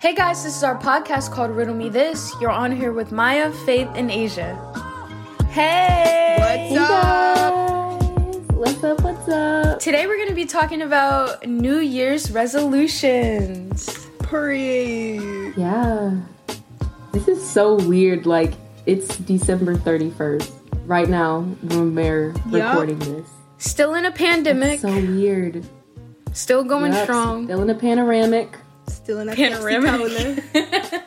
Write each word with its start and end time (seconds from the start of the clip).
Hey 0.00 0.14
guys, 0.14 0.44
this 0.44 0.56
is 0.56 0.62
our 0.62 0.78
podcast 0.78 1.32
called 1.32 1.50
Riddle 1.50 1.74
Me 1.74 1.88
This. 1.88 2.32
You're 2.40 2.50
on 2.50 2.74
here 2.74 2.92
with 2.92 3.10
Maya, 3.10 3.50
Faith, 3.66 3.88
and 3.94 4.10
Asia. 4.10 4.54
Hey! 5.50 6.68
What's 6.70 6.80
up? 6.80 8.52
What's 8.52 8.84
up? 8.84 9.00
What's 9.02 9.28
up? 9.28 9.80
Today 9.80 10.06
we're 10.06 10.16
going 10.16 10.28
to 10.28 10.34
be 10.34 10.44
talking 10.44 10.82
about 10.82 11.44
New 11.46 11.78
Year's 11.78 12.30
resolutions. 12.30 14.06
Period. 14.22 15.54
Yeah. 15.56 16.16
This 17.12 17.26
is 17.26 17.44
so 17.48 17.74
weird. 17.74 18.24
Like, 18.26 18.52
it's 18.86 19.16
December 19.18 19.74
31st 19.76 20.52
right 20.86 21.08
now 21.08 21.40
when 21.62 21.94
we're 21.94 22.30
Yup. 22.30 22.44
recording 22.52 22.98
this. 23.00 23.28
Still 23.58 23.94
in 23.94 24.04
a 24.04 24.12
pandemic, 24.12 24.74
It's 24.74 24.82
so 24.82 24.92
weird. 24.94 25.66
still 26.32 26.62
going 26.62 26.92
Yup, 26.92 27.02
strong. 27.02 27.46
Still 27.46 27.62
in 27.62 27.70
a 27.70 27.74
panoramic. 27.74 28.56
Still 28.88 29.20
in 29.20 29.28
a 29.28 29.34
Panoramic. 29.34 30.44
Pepsi 30.44 31.02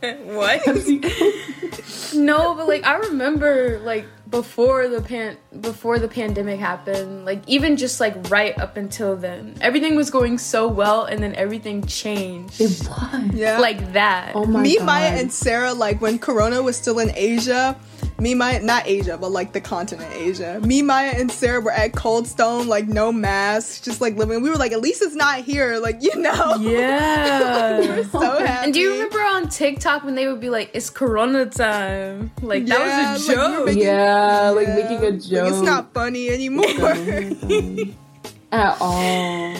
what? 0.00 0.66
no, 2.14 2.54
but 2.54 2.68
like 2.68 2.84
I 2.84 2.96
remember 2.96 3.78
like 3.80 4.06
before 4.28 4.88
the 4.88 5.00
pan 5.00 5.36
before 5.60 5.98
the 5.98 6.08
pandemic 6.08 6.60
happened, 6.60 7.24
like 7.24 7.42
even 7.46 7.76
just 7.76 8.00
like 8.00 8.30
right 8.30 8.58
up 8.58 8.76
until 8.76 9.16
then, 9.16 9.56
everything 9.60 9.96
was 9.96 10.10
going 10.10 10.38
so 10.38 10.68
well 10.68 11.04
and 11.04 11.22
then 11.22 11.34
everything 11.34 11.84
changed. 11.86 12.60
It 12.60 12.86
was. 12.88 13.34
Yeah. 13.34 13.58
Like 13.58 13.92
that. 13.92 14.32
Oh 14.34 14.44
my 14.44 14.62
me, 14.62 14.76
god. 14.76 14.86
Maya, 14.86 15.08
and 15.08 15.32
Sarah, 15.32 15.72
like 15.72 16.00
when 16.00 16.18
Corona 16.18 16.62
was 16.62 16.76
still 16.76 16.98
in 16.98 17.10
Asia, 17.14 17.76
me, 18.18 18.34
Maya, 18.34 18.60
not 18.62 18.86
Asia, 18.86 19.18
but 19.18 19.30
like 19.30 19.52
the 19.52 19.60
continent 19.60 20.10
Asia. 20.14 20.58
Me, 20.60 20.80
Maya, 20.82 21.12
and 21.16 21.30
Sarah 21.30 21.60
were 21.60 21.70
at 21.70 21.94
Cold 21.94 22.26
Stone, 22.26 22.66
like 22.66 22.88
no 22.88 23.12
masks, 23.12 23.80
just 23.80 24.00
like 24.00 24.16
living. 24.16 24.42
We 24.42 24.48
were 24.50 24.56
like, 24.56 24.72
at 24.72 24.80
least 24.80 25.02
it's 25.02 25.14
not 25.14 25.40
here, 25.40 25.78
like 25.78 26.02
you 26.02 26.14
know. 26.16 26.56
Yeah. 26.60 27.80
we 27.80 27.88
were 27.88 28.04
so 28.04 28.20
happy. 28.20 28.64
And 28.64 28.74
do 28.74 28.80
you 28.80 28.92
remember 28.92 29.18
on 29.18 29.48
TikTok 29.48 30.04
when 30.04 30.14
they 30.14 30.26
would 30.28 30.40
be 30.40 30.48
like, 30.50 30.70
"It's 30.72 30.88
Corona 30.90 31.46
time"? 31.46 32.30
Like 32.42 32.66
Yeah, 32.66 32.78
that 32.78 33.12
was 33.12 33.28
a 33.28 33.32
like, 33.32 33.38
we 33.38 33.54
joke. 33.56 33.64
making- 33.66 33.82
yeah, 33.82 34.50
like 34.50 34.68
making 34.68 34.96
a 35.04 35.10
Like, 35.10 35.20
joke. 35.22 35.48
it's 35.48 35.60
not 35.60 35.92
funny 35.92 36.30
anymore. 36.36 36.64
at 38.52 38.76
all. 38.80 39.56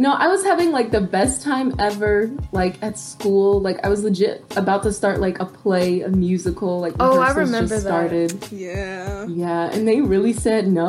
No, 0.00 0.12
I 0.14 0.28
was 0.28 0.42
having 0.44 0.72
like 0.72 0.90
the 0.92 1.00
best 1.02 1.42
time 1.42 1.74
ever, 1.78 2.30
like 2.52 2.82
at 2.82 2.96
school. 2.98 3.60
Like 3.60 3.84
I 3.84 3.88
was 3.90 4.02
legit 4.02 4.42
about 4.56 4.82
to 4.84 4.92
start 4.94 5.20
like 5.20 5.38
a 5.40 5.44
play, 5.44 6.00
a 6.00 6.08
musical. 6.08 6.80
Like 6.80 6.94
Oh, 6.98 7.20
I 7.20 7.32
remember 7.32 7.74
just 7.74 7.84
that. 7.84 7.90
started. 7.90 8.50
yeah. 8.50 9.26
Yeah, 9.26 9.70
and 9.70 9.86
they 9.86 10.00
really 10.00 10.32
said 10.32 10.66
no, 10.68 10.88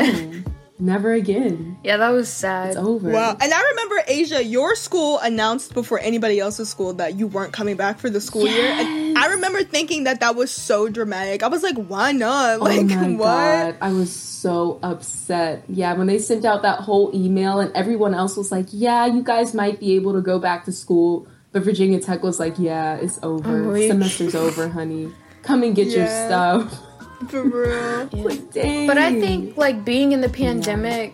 never 0.82 1.14
again. 1.14 1.78
yeah, 1.84 1.98
that 1.98 2.10
was 2.10 2.28
sad. 2.28 2.70
It's 2.70 2.78
over. 2.78 3.12
Wow. 3.12 3.38
And 3.40 3.54
I 3.54 3.62
remember 3.62 3.96
Asia, 4.08 4.44
your 4.44 4.76
school 4.76 5.20
announced 5.20 5.74
before 5.74 6.00
anybody 6.00 6.40
else's 6.40 6.70
school 6.70 6.94
that 6.94 7.16
you 7.16 7.28
weren't 7.28 7.54
coming 7.54 7.78
back 7.78 8.00
for 8.00 8.10
the 8.10 8.20
school 8.20 8.48
year. 8.48 8.66
And 8.66 9.18
I 9.18 9.28
remember 9.28 9.64
thinking 9.64 10.06
that 10.06 10.20
that 10.22 10.36
was 10.36 10.52
so 10.52 10.90
dramatic. 10.90 11.44
I 11.44 11.48
was 11.48 11.64
like, 11.64 11.78
why 11.78 12.12
not? 12.12 12.60
Oh 12.60 12.64
like, 12.64 12.82
oh 12.82 12.86
my 12.86 13.12
what? 13.12 13.18
god, 13.20 13.76
I 13.82 13.94
was 13.94 14.12
so 14.12 14.80
upset. 14.82 15.64
Yeah, 15.70 15.94
when 15.94 16.08
they 16.08 16.18
sent 16.18 16.46
out 16.46 16.64
that 16.64 16.80
whole 16.80 17.12
email 17.14 17.60
and 17.60 17.72
everyone 17.76 18.14
else 18.16 18.36
was 18.36 18.52
like, 18.52 18.66
"Yeah, 18.72 19.06
you 19.06 19.22
guys 19.22 19.54
might 19.54 19.80
be 19.80 19.96
able 19.96 20.14
to 20.14 20.22
go 20.22 20.40
back 20.40 20.66
to 20.66 20.72
school," 20.72 21.28
but 21.52 21.62
Virginia 21.62 22.00
Tech 22.00 22.24
was 22.24 22.40
like, 22.40 22.56
"Yeah, 22.58 22.96
it's 22.96 23.20
over. 23.22 23.70
Oh, 23.70 23.74
Semester's 23.74 24.34
over, 24.34 24.68
honey. 24.68 25.12
Come 25.44 25.62
and 25.64 25.76
get 25.76 25.90
your 25.90 26.08
stuff." 26.08 26.82
For 27.30 27.44
real. 27.44 28.10
Yeah. 28.14 28.24
like, 28.24 28.52
dang. 28.52 28.88
But 28.88 28.98
I 28.98 29.20
think 29.20 29.58
like 29.58 29.86
being 29.86 30.12
in 30.12 30.22
the 30.22 30.30
pandemic, 30.30 31.14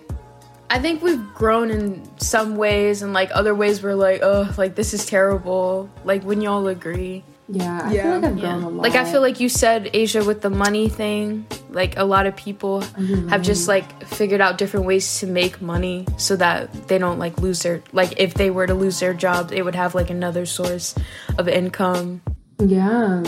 I 0.70 0.80
think 0.80 1.02
we've 1.02 1.24
grown 1.34 1.72
in 1.72 2.04
some 2.20 2.56
ways, 2.58 3.02
and 3.02 3.14
like 3.14 3.30
other 3.34 3.56
ways 3.56 3.82
we're 3.82 3.96
like, 3.96 4.22
oh, 4.24 4.54
like 4.58 4.76
this 4.76 4.94
is 4.94 5.06
terrible. 5.06 5.90
Like 6.04 6.24
when 6.24 6.42
y'all 6.42 6.68
agree. 6.68 7.24
yeah, 7.50 7.82
I 7.86 7.94
Yeah. 7.94 8.04
feel 8.04 8.12
like 8.20 8.24
I've 8.26 8.38
Yeah. 8.38 8.42
grown 8.52 8.64
a 8.64 8.70
lot. 8.70 8.84
Like 8.84 8.96
I 8.96 9.06
feel 9.10 9.22
like 9.22 9.40
you 9.40 9.48
said, 9.48 9.90
Asia, 9.94 10.24
with 10.24 10.42
the 10.42 10.50
money 10.50 10.90
thing. 10.90 11.46
Like 11.70 11.98
a 11.98 12.04
lot 12.04 12.26
of 12.26 12.36
people 12.36 12.82
mm-hmm. 12.82 13.28
have 13.30 13.42
just 13.42 13.68
like 13.70 14.04
figured 14.06 14.42
out 14.42 14.58
different 14.58 14.86
ways 14.86 15.20
to 15.20 15.28
make 15.28 15.62
money 15.62 16.06
so 16.18 16.36
that 16.36 16.88
they 16.90 16.98
don't 16.98 17.20
like 17.20 17.40
lose 17.40 17.62
their 17.62 17.82
like 17.94 18.20
if 18.20 18.34
they 18.34 18.50
were 18.50 18.68
to 18.68 18.74
lose 18.74 19.00
their 19.00 19.14
job, 19.14 19.50
they 19.50 19.62
would 19.62 19.76
have 19.76 19.96
like 19.96 20.10
another 20.10 20.46
source 20.46 20.96
of 21.38 21.48
income. 21.48 22.22
yeah. 22.60 23.24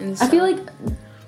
And 0.00 0.18
I 0.20 0.26
feel 0.26 0.42
like 0.42 0.58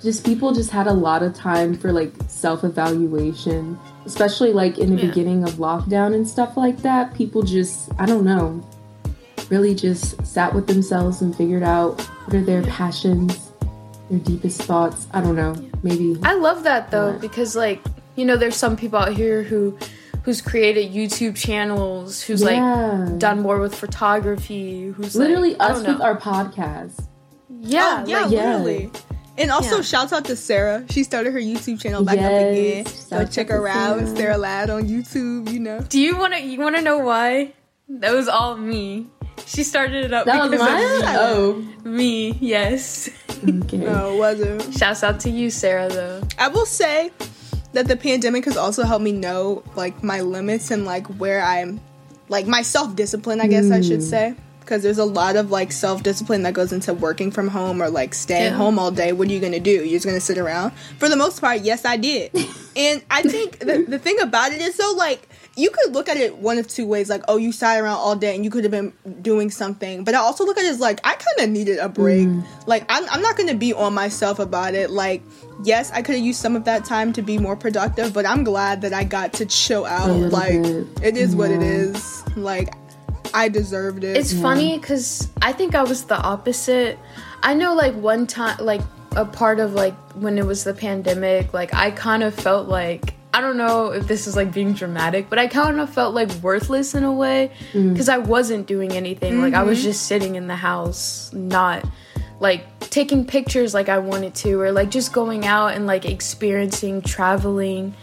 just 0.02 0.24
people 0.24 0.52
just 0.52 0.70
had 0.70 0.86
a 0.86 0.92
lot 0.92 1.22
of 1.22 1.34
time 1.34 1.74
for 1.74 1.92
like 1.92 2.12
self 2.28 2.64
evaluation, 2.64 3.78
especially 4.04 4.52
like 4.52 4.78
in 4.78 4.94
the 4.94 5.02
Yeah. 5.02 5.08
beginning 5.08 5.42
of 5.44 5.50
lockdown 5.54 6.14
and 6.14 6.26
stuff 6.28 6.56
like 6.56 6.82
that. 6.82 7.14
People 7.14 7.42
just, 7.42 7.90
I 7.98 8.06
don't 8.06 8.24
know, 8.24 8.62
really 9.48 9.74
just 9.74 10.24
sat 10.26 10.54
with 10.54 10.66
themselves 10.66 11.22
and 11.22 11.34
figured 11.34 11.62
out 11.62 12.00
what 12.00 12.34
are 12.34 12.42
their 12.42 12.62
passions, 12.62 13.50
their 14.10 14.18
deepest 14.20 14.62
thoughts. 14.62 15.06
I 15.12 15.20
don't 15.20 15.36
know, 15.36 15.54
maybe. 15.82 16.16
I 16.22 16.34
love 16.34 16.62
that 16.64 16.90
though 16.90 17.12
What? 17.12 17.20
because 17.20 17.56
like 17.56 17.80
you 18.16 18.24
know 18.24 18.36
there's 18.36 18.56
some 18.56 18.76
people 18.76 18.98
out 18.98 19.12
here 19.12 19.42
who 19.42 19.76
who's 20.22 20.40
created 20.42 20.92
YouTube 20.92 21.36
channels 21.36 22.20
who's 22.22 22.42
Yeah. 22.42 23.04
like 23.06 23.18
done 23.18 23.40
more 23.42 23.60
with 23.60 23.74
photography 23.74 24.88
who's 24.88 25.14
Literally 25.14 25.54
like, 25.54 25.70
us 25.70 25.86
with 25.86 26.00
our 26.00 26.18
podcast. 26.18 27.06
yeah 27.60 28.02
Oh, 28.04 28.08
yeah, 28.08 28.20
like, 28.22 28.30
yeah. 28.32 28.56
literally. 28.58 28.90
And 29.38 29.50
also, 29.50 29.76
Yeah. 29.76 29.82
shouts 29.82 30.12
out 30.12 30.24
to 30.26 30.36
Sarah. 30.36 30.84
She 30.90 31.04
started 31.04 31.32
her 31.32 31.38
YouTube 31.40 31.80
channel 31.80 32.02
back 32.04 32.18
up 32.18 32.32
again. 32.32 32.84
Go 32.84 32.90
shouts 33.20 33.34
check 33.34 33.48
her 33.50 33.68
out. 33.68 33.98
Sarah. 34.00 34.16
Sarah 34.16 34.38
Ladd 34.38 34.70
on 34.70 34.84
YouTube, 34.88 35.52
you 35.52 35.60
know. 35.60 35.80
do 35.88 36.00
you 36.00 36.16
want 36.16 36.34
to 36.34 36.40
you 36.42 36.58
want 36.58 36.76
to 36.76 36.82
know 36.82 36.98
why 36.98 37.52
that 37.88 38.12
was 38.12 38.28
all 38.28 38.56
me 38.56 39.06
she 39.44 39.62
started 39.62 40.04
it 40.06 40.12
up 40.12 40.24
That 40.26 40.40
was 40.40 40.50
because 40.50 40.68
mine? 40.68 41.14
of 41.14 41.20
Oh, 41.20 41.64
me 41.84 42.32
yes 42.40 43.08
okay. 43.46 43.76
No, 43.76 44.14
it 44.14 44.18
wasn't. 44.18 44.74
shouts 44.74 45.04
out 45.04 45.20
to 45.20 45.30
you 45.30 45.50
Sarah 45.50 45.88
though 45.88 46.22
I 46.38 46.48
will 46.48 46.66
say 46.66 47.12
that 47.74 47.86
the 47.86 47.96
pandemic 47.96 48.44
has 48.46 48.56
also 48.56 48.82
helped 48.84 49.04
me 49.04 49.12
know 49.12 49.62
like 49.76 50.02
my 50.02 50.20
limits 50.22 50.70
and 50.70 50.84
like 50.86 51.06
where 51.20 51.42
I'm 51.42 51.78
like 52.28 52.46
my 52.46 52.62
self 52.62 52.96
discipline, 52.96 53.40
I 53.40 53.46
guess 53.46 53.70
I 53.70 53.82
should 53.82 54.00
mm. 54.00 54.10
say. 54.10 54.34
Because 54.66 54.82
there's 54.82 54.98
a 54.98 55.04
lot 55.04 55.36
of 55.36 55.50
like 55.50 55.70
self 55.70 56.02
discipline 56.02 56.42
that 56.42 56.52
goes 56.52 56.72
into 56.72 56.92
working 56.92 57.30
from 57.30 57.48
home 57.48 57.80
or 57.80 57.88
like 57.88 58.12
staying 58.12 58.52
Yeah. 58.52 58.56
home 58.58 58.78
all 58.78 58.90
day. 58.90 59.12
What 59.12 59.28
are 59.28 59.32
you 59.32 59.40
gonna 59.40 59.60
do? 59.60 59.70
You're 59.70 59.96
just 59.96 60.04
gonna 60.04 60.20
sit 60.20 60.38
around? 60.38 60.72
For 60.98 61.08
the 61.08 61.16
most 61.16 61.40
part, 61.40 61.60
yes, 61.60 61.84
I 61.84 61.96
did. 61.96 62.32
and 62.76 63.02
I 63.08 63.22
think 63.22 63.60
the, 63.60 63.86
the 63.88 63.98
thing 63.98 64.20
about 64.20 64.52
it 64.52 64.60
is 64.60 64.74
so 64.74 64.92
like 64.96 65.28
you 65.56 65.70
could 65.70 65.94
look 65.94 66.08
at 66.08 66.18
it 66.18 66.36
one 66.36 66.58
of 66.58 66.68
two 66.68 66.86
ways 66.86 67.08
like 67.08 67.22
oh 67.28 67.38
you 67.38 67.50
sat 67.50 67.80
around 67.80 67.96
all 67.96 68.14
day 68.14 68.34
and 68.34 68.44
you 68.44 68.50
could 68.50 68.62
have 68.62 68.70
been 68.70 68.92
doing 69.22 69.50
something 69.50 70.04
but 70.04 70.14
i 70.14 70.18
also 70.18 70.44
look 70.44 70.58
at 70.58 70.64
it 70.64 70.68
as 70.68 70.80
like 70.80 71.00
i 71.02 71.14
kind 71.14 71.40
of 71.40 71.50
needed 71.50 71.78
a 71.78 71.88
break 71.88 72.28
mm. 72.28 72.44
like 72.66 72.84
I'm, 72.88 73.08
I'm 73.10 73.22
not 73.22 73.36
gonna 73.36 73.54
be 73.54 73.72
on 73.72 73.94
myself 73.94 74.38
about 74.38 74.74
it 74.74 74.90
like 74.90 75.22
yes 75.64 75.90
i 75.92 76.02
could 76.02 76.14
have 76.14 76.24
used 76.24 76.40
some 76.40 76.54
of 76.54 76.64
that 76.64 76.84
time 76.84 77.12
to 77.14 77.22
be 77.22 77.38
more 77.38 77.56
productive 77.56 78.12
but 78.12 78.26
i'm 78.26 78.44
glad 78.44 78.82
that 78.82 78.92
i 78.92 79.02
got 79.02 79.32
to 79.34 79.46
chill 79.46 79.86
out 79.86 80.10
like 80.30 80.62
bit. 80.62 80.86
it 81.02 81.16
is 81.16 81.34
what 81.34 81.50
it 81.50 81.62
is 81.62 82.22
like 82.36 82.74
i 83.36 83.48
deserved 83.48 84.02
it 84.02 84.16
It's 84.16 84.32
funny 84.32 84.78
because 84.78 85.28
I 85.42 85.52
think 85.52 85.74
I 85.74 85.82
was 85.82 86.04
the 86.04 86.16
opposite. 86.16 86.98
I 87.42 87.52
know, 87.52 87.74
like, 87.74 87.94
one 87.94 88.26
time, 88.26 88.56
like, 88.64 88.80
a 89.14 89.26
part 89.26 89.60
of, 89.60 89.74
like, 89.74 89.94
when 90.14 90.38
it 90.38 90.46
was 90.46 90.64
the 90.64 90.72
pandemic, 90.72 91.52
like, 91.52 91.74
I 91.74 91.90
kind 91.90 92.22
of 92.22 92.34
felt 92.34 92.66
like, 92.66 93.14
I 93.34 93.42
don't 93.42 93.58
know 93.58 93.90
if 93.90 94.08
this 94.08 94.26
is, 94.26 94.36
like, 94.36 94.54
being 94.54 94.72
dramatic, 94.72 95.28
but 95.28 95.38
I 95.38 95.48
kind 95.48 95.78
of 95.80 95.90
felt, 95.90 96.14
like, 96.14 96.30
worthless 96.42 96.94
in 96.94 97.04
a 97.04 97.12
way 97.12 97.52
mm. 97.72 97.92
because 97.92 98.08
I 98.08 98.16
wasn't 98.16 98.66
doing 98.66 98.92
anything. 98.92 99.42
Like, 99.42 99.52
I 99.52 99.64
was 99.64 99.78
mm-hmm. 99.78 99.88
just 99.88 100.06
sitting 100.06 100.36
in 100.36 100.46
the 100.46 100.56
house, 100.56 101.30
not, 101.34 101.84
like, 102.40 102.64
taking 102.80 103.26
pictures 103.26 103.74
like 103.74 103.90
I 103.90 103.98
wanted 103.98 104.34
to, 104.36 104.58
or, 104.58 104.72
like, 104.72 104.90
just 104.90 105.12
going 105.12 105.44
out 105.44 105.74
and, 105.74 105.86
like, 105.86 106.06
experiencing, 106.06 107.02
traveling. 107.02 107.94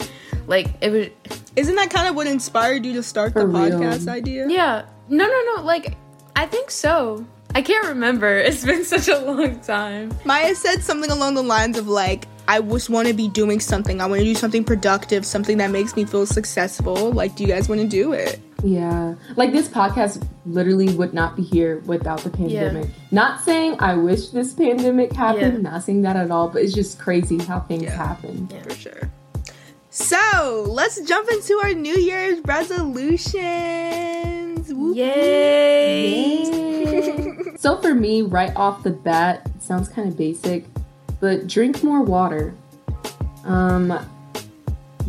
Like, 0.46 0.68
it 0.82 0.92
was, 0.92 1.08
isn't 1.56 1.76
that 1.76 1.90
kind 1.90 2.08
of 2.08 2.16
what 2.16 2.28
inspired 2.28 2.86
you 2.86 2.94
to 2.94 3.04
start 3.04 3.34
the 3.34 3.48
real. 3.48 3.80
podcast 3.80 4.08
idea 4.08 4.48
yeah. 4.48 4.86
No, 5.10 5.26
no, 5.28 5.56
no. 5.56 5.64
Like, 5.64 5.96
I 6.36 6.46
think 6.46 6.72
so. 6.72 7.26
I 7.56 7.62
can't 7.62 7.88
remember. 7.88 8.38
It's 8.48 8.64
been 8.66 8.84
such 8.86 9.08
a 9.08 9.20
long 9.20 9.60
time. 9.62 10.12
Maya 10.26 10.56
said 10.56 10.82
something 10.84 11.12
along 11.12 11.36
the 11.36 11.44
lines 11.44 11.78
of 11.78 11.88
like, 11.88 12.26
I 12.48 12.60
just 12.62 12.90
want 12.90 13.08
to 13.08 13.14
be 13.14 13.28
doing 13.30 13.60
something. 13.60 14.02
I 14.02 14.06
want 14.06 14.20
to 14.20 14.26
do 14.26 14.36
something 14.36 14.64
productive, 14.64 15.26
something 15.26 15.58
that 15.60 15.72
makes 15.72 15.96
me 15.96 16.04
feel 16.06 16.26
successful. 16.26 17.12
Like, 17.12 17.36
do 17.36 17.44
you 17.44 17.50
guys 17.50 17.70
want 17.70 17.80
to 17.82 17.88
do 17.88 18.12
it? 18.14 18.40
Yeah. 18.64 19.16
Like 19.36 19.52
this 19.52 19.68
podcast 19.68 20.26
literally 20.46 20.94
would 20.96 21.14
not 21.14 21.36
be 21.36 21.44
here 21.44 21.80
without 21.86 22.22
the 22.22 22.30
pandemic. 22.30 22.90
Not 23.12 23.42
saying 23.44 23.76
I 23.80 23.96
wish 23.96 24.30
this 24.30 24.54
pandemic 24.54 25.12
happened, 25.14 25.64
Yeah. 25.64 25.70
not 25.72 25.84
saying 25.84 26.02
that 26.04 26.16
at 26.16 26.32
all, 26.32 26.48
but 26.50 26.62
it's 26.64 26.74
just 26.74 26.98
crazy 27.00 27.38
how 27.40 27.60
things 27.62 27.84
Yeah. 27.84 27.92
happen. 27.96 28.48
Yeah. 28.52 28.62
For 28.64 28.72
sure. 28.76 29.10
So, 29.90 30.66
let's 30.68 31.00
jump 31.02 31.30
into 31.30 31.60
our 31.62 31.74
New 31.74 31.96
Year's 31.96 32.40
Whoop. 34.70 34.96
Yay! 34.96 36.44
so 37.58 37.78
for 37.78 37.94
me, 37.94 38.22
right 38.22 38.56
off 38.56 38.84
the 38.84 38.92
bat, 38.92 39.50
it 39.56 39.62
sounds 39.62 39.90
kind 39.90 40.08
of 40.08 40.18
basic, 40.18 40.66
but 41.20 41.48
drink 41.48 41.84
more 41.84 42.02
water. 42.02 42.54
Um 43.46 44.00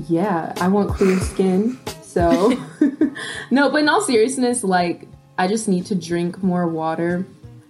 yeah, 0.08 0.52
I 0.60 0.68
want 0.68 0.90
clear 0.90 1.18
skin. 1.32 1.78
So 2.02 2.50
no, 3.50 3.70
but 3.70 3.82
in 3.82 3.88
all 3.88 4.00
seriousness, 4.00 4.64
like 4.64 5.08
I 5.38 5.48
just 5.48 5.68
need 5.68 5.86
to 5.86 5.94
drink 5.94 6.42
more 6.42 6.66
water. 6.66 7.26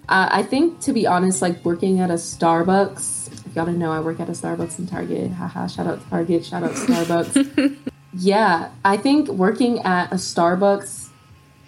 Uh, 0.06 0.28
I 0.30 0.42
think, 0.42 0.80
to 0.80 0.92
be 0.92 1.06
honest, 1.06 1.40
like 1.40 1.64
working 1.64 2.00
at 2.00 2.10
a 2.10 2.14
Starbucks, 2.14 3.54
y'all 3.56 3.64
didn't 3.64 3.78
know, 3.78 3.90
I 3.90 4.00
work 4.00 4.20
at 4.20 4.28
a 4.28 4.32
Starbucks 4.32 4.78
in 4.78 4.86
Target. 4.86 5.30
Haha, 5.32 5.66
shout 5.66 5.86
out 5.86 6.06
Target, 6.10 6.44
shout 6.44 6.62
out 6.62 6.72
Starbucks. 6.72 7.76
yeah, 8.12 8.70
I 8.84 8.98
think 8.98 9.28
working 9.28 9.80
at 9.80 10.12
a 10.12 10.16
Starbucks, 10.16 11.03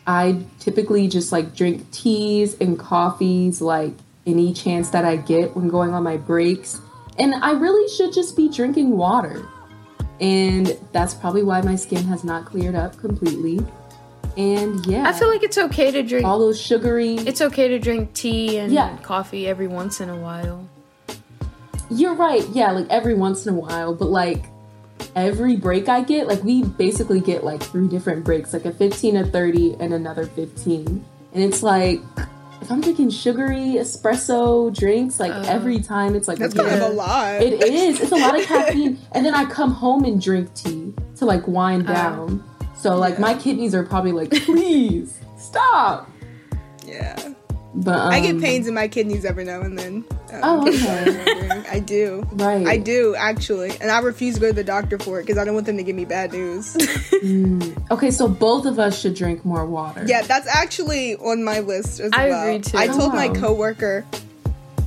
I 0.06 0.43
typically 0.61 1.08
just 1.08 1.32
like 1.32 1.55
drink 1.55 1.91
teas 1.91 2.56
and 2.61 2.79
coffees, 2.79 3.61
like 3.61 3.93
any 4.26 4.53
chance 4.53 4.91
that 4.91 5.05
I 5.05 5.17
get 5.17 5.56
when 5.56 5.69
going 5.69 5.93
on 5.94 6.03
my 6.03 6.17
breaks. 6.17 6.81
And 7.19 7.35
I 7.35 7.53
really 7.53 7.88
should 7.88 8.12
just 8.12 8.37
be 8.37 8.49
drinking 8.49 8.97
water. 8.97 9.47
And 10.20 10.76
that's 10.93 11.14
probably 11.14 11.43
why 11.43 11.61
my 11.62 11.76
skin 11.76 12.05
has 12.05 12.25
not 12.25 12.44
cleared 12.47 12.75
up 12.75 12.97
completely. 12.99 13.61
And 14.37 14.85
yeah, 14.87 15.05
I 15.08 15.12
feel 15.12 15.29
like 15.29 15.43
it's 15.43 15.56
okay 15.58 15.91
to 15.91 16.03
drink. 16.03 16.26
all 16.26 16.38
those 16.38 16.61
sugary. 16.61 17.14
It's 17.14 17.41
okay 17.41 17.69
to 17.69 17.79
drink 17.79 18.12
tea 18.12 18.59
and 18.59 18.70
Yeah. 18.73 18.97
coffee 18.99 19.47
every 19.47 19.67
once 19.67 20.00
in 20.00 20.09
a 20.11 20.17
while. 20.17 20.69
You're 21.91 22.14
right. 22.14 22.47
Yeah, 22.52 22.73
like 22.73 22.87
every 22.91 23.14
once 23.14 23.47
in 23.47 23.55
a 23.55 23.59
while, 23.59 23.94
but 23.94 24.09
like 24.11 24.44
every 25.16 25.56
break 25.56 25.88
I 25.88 26.02
get, 26.02 26.28
like 26.28 26.44
we 26.44 26.62
basically 26.62 27.20
get 27.20 27.42
like 27.42 27.62
three 27.62 27.88
different 27.88 28.22
breaks, 28.24 28.52
like 28.52 28.66
a 28.66 28.72
15, 28.72 29.16
a 29.16 29.26
30, 29.26 29.76
and 29.80 29.92
another 29.94 30.26
15. 30.26 31.04
And 31.32 31.42
it's 31.42 31.62
like 31.62 32.00
if 32.60 32.70
I'm 32.70 32.80
drinking 32.80 33.10
sugary 33.10 33.74
espresso 33.78 34.74
drinks, 34.74 35.18
like 35.18 35.32
uh-huh. 35.32 35.44
every 35.50 35.80
time 35.80 36.14
it's 36.14 36.28
like 36.28 36.38
That's 36.38 36.56
okay, 36.56 36.68
kind 36.68 36.82
of 36.82 36.90
a 36.92 36.94
lot. 36.94 37.42
It 37.42 37.62
is. 37.62 38.00
It's 38.00 38.12
a 38.12 38.16
lot 38.16 38.38
of 38.38 38.44
caffeine. 38.46 38.98
And 39.12 39.24
then 39.26 39.34
I 39.34 39.44
come 39.46 39.72
home 39.72 40.04
and 40.04 40.20
drink 40.22 40.54
tea 40.54 40.94
to 41.16 41.24
like 41.24 41.46
wind 41.48 41.84
Oh. 41.88 41.92
down. 41.92 42.44
So 42.76 42.96
like 42.96 43.14
Yeah. 43.14 43.20
my 43.20 43.34
kidneys 43.34 43.74
are 43.74 43.82
probably 43.82 44.12
like, 44.12 44.30
please 44.44 45.18
stop. 45.38 46.10
yeah. 46.86 47.32
But 47.78 47.99
um, 47.99 48.11
I 48.11 48.20
get 48.20 48.40
pains 48.40 48.67
in 48.67 48.73
my 48.75 48.88
kidneys 48.88 49.25
every 49.26 49.44
now 49.44 49.61
and 49.61 49.78
then. 49.78 50.05
Um, 50.32 50.40
Oh, 50.43 50.69
okay. 50.69 51.62
I 51.70 51.78
do. 51.78 52.26
Right. 52.32 52.67
I 52.67 52.78
do 52.78 53.14
actually, 53.17 53.70
and 53.81 53.90
I 53.90 53.99
refuse 54.00 54.37
to 54.37 54.40
go 54.40 54.46
to 54.49 54.52
the 54.55 54.64
doctor 54.64 54.99
for 54.99 55.20
it 55.20 55.25
because 55.25 55.37
I 55.38 55.44
don't 55.44 55.55
want 55.55 55.67
them 55.67 55.76
to 55.76 55.82
give 55.82 55.94
me 55.96 56.05
bad 56.06 56.32
news. 56.32 56.76
Okay, 57.90 58.11
so 58.11 58.28
both 58.28 58.67
of 58.67 58.78
us 58.78 58.99
should 59.00 59.14
drink 59.14 59.44
more 59.44 59.64
water. 59.67 60.05
yeah, 60.06 60.23
that's 60.23 60.46
actually 60.49 61.17
on 61.17 61.44
my 61.44 61.61
list 61.61 62.00
as 62.00 62.11
I 62.12 62.28
well. 62.28 62.49
agree, 62.49 62.61
too. 62.61 62.76
I 62.78 62.87
told 62.88 63.12
my 63.14 63.28
Oh. 63.28 63.34
coworker 63.34 64.05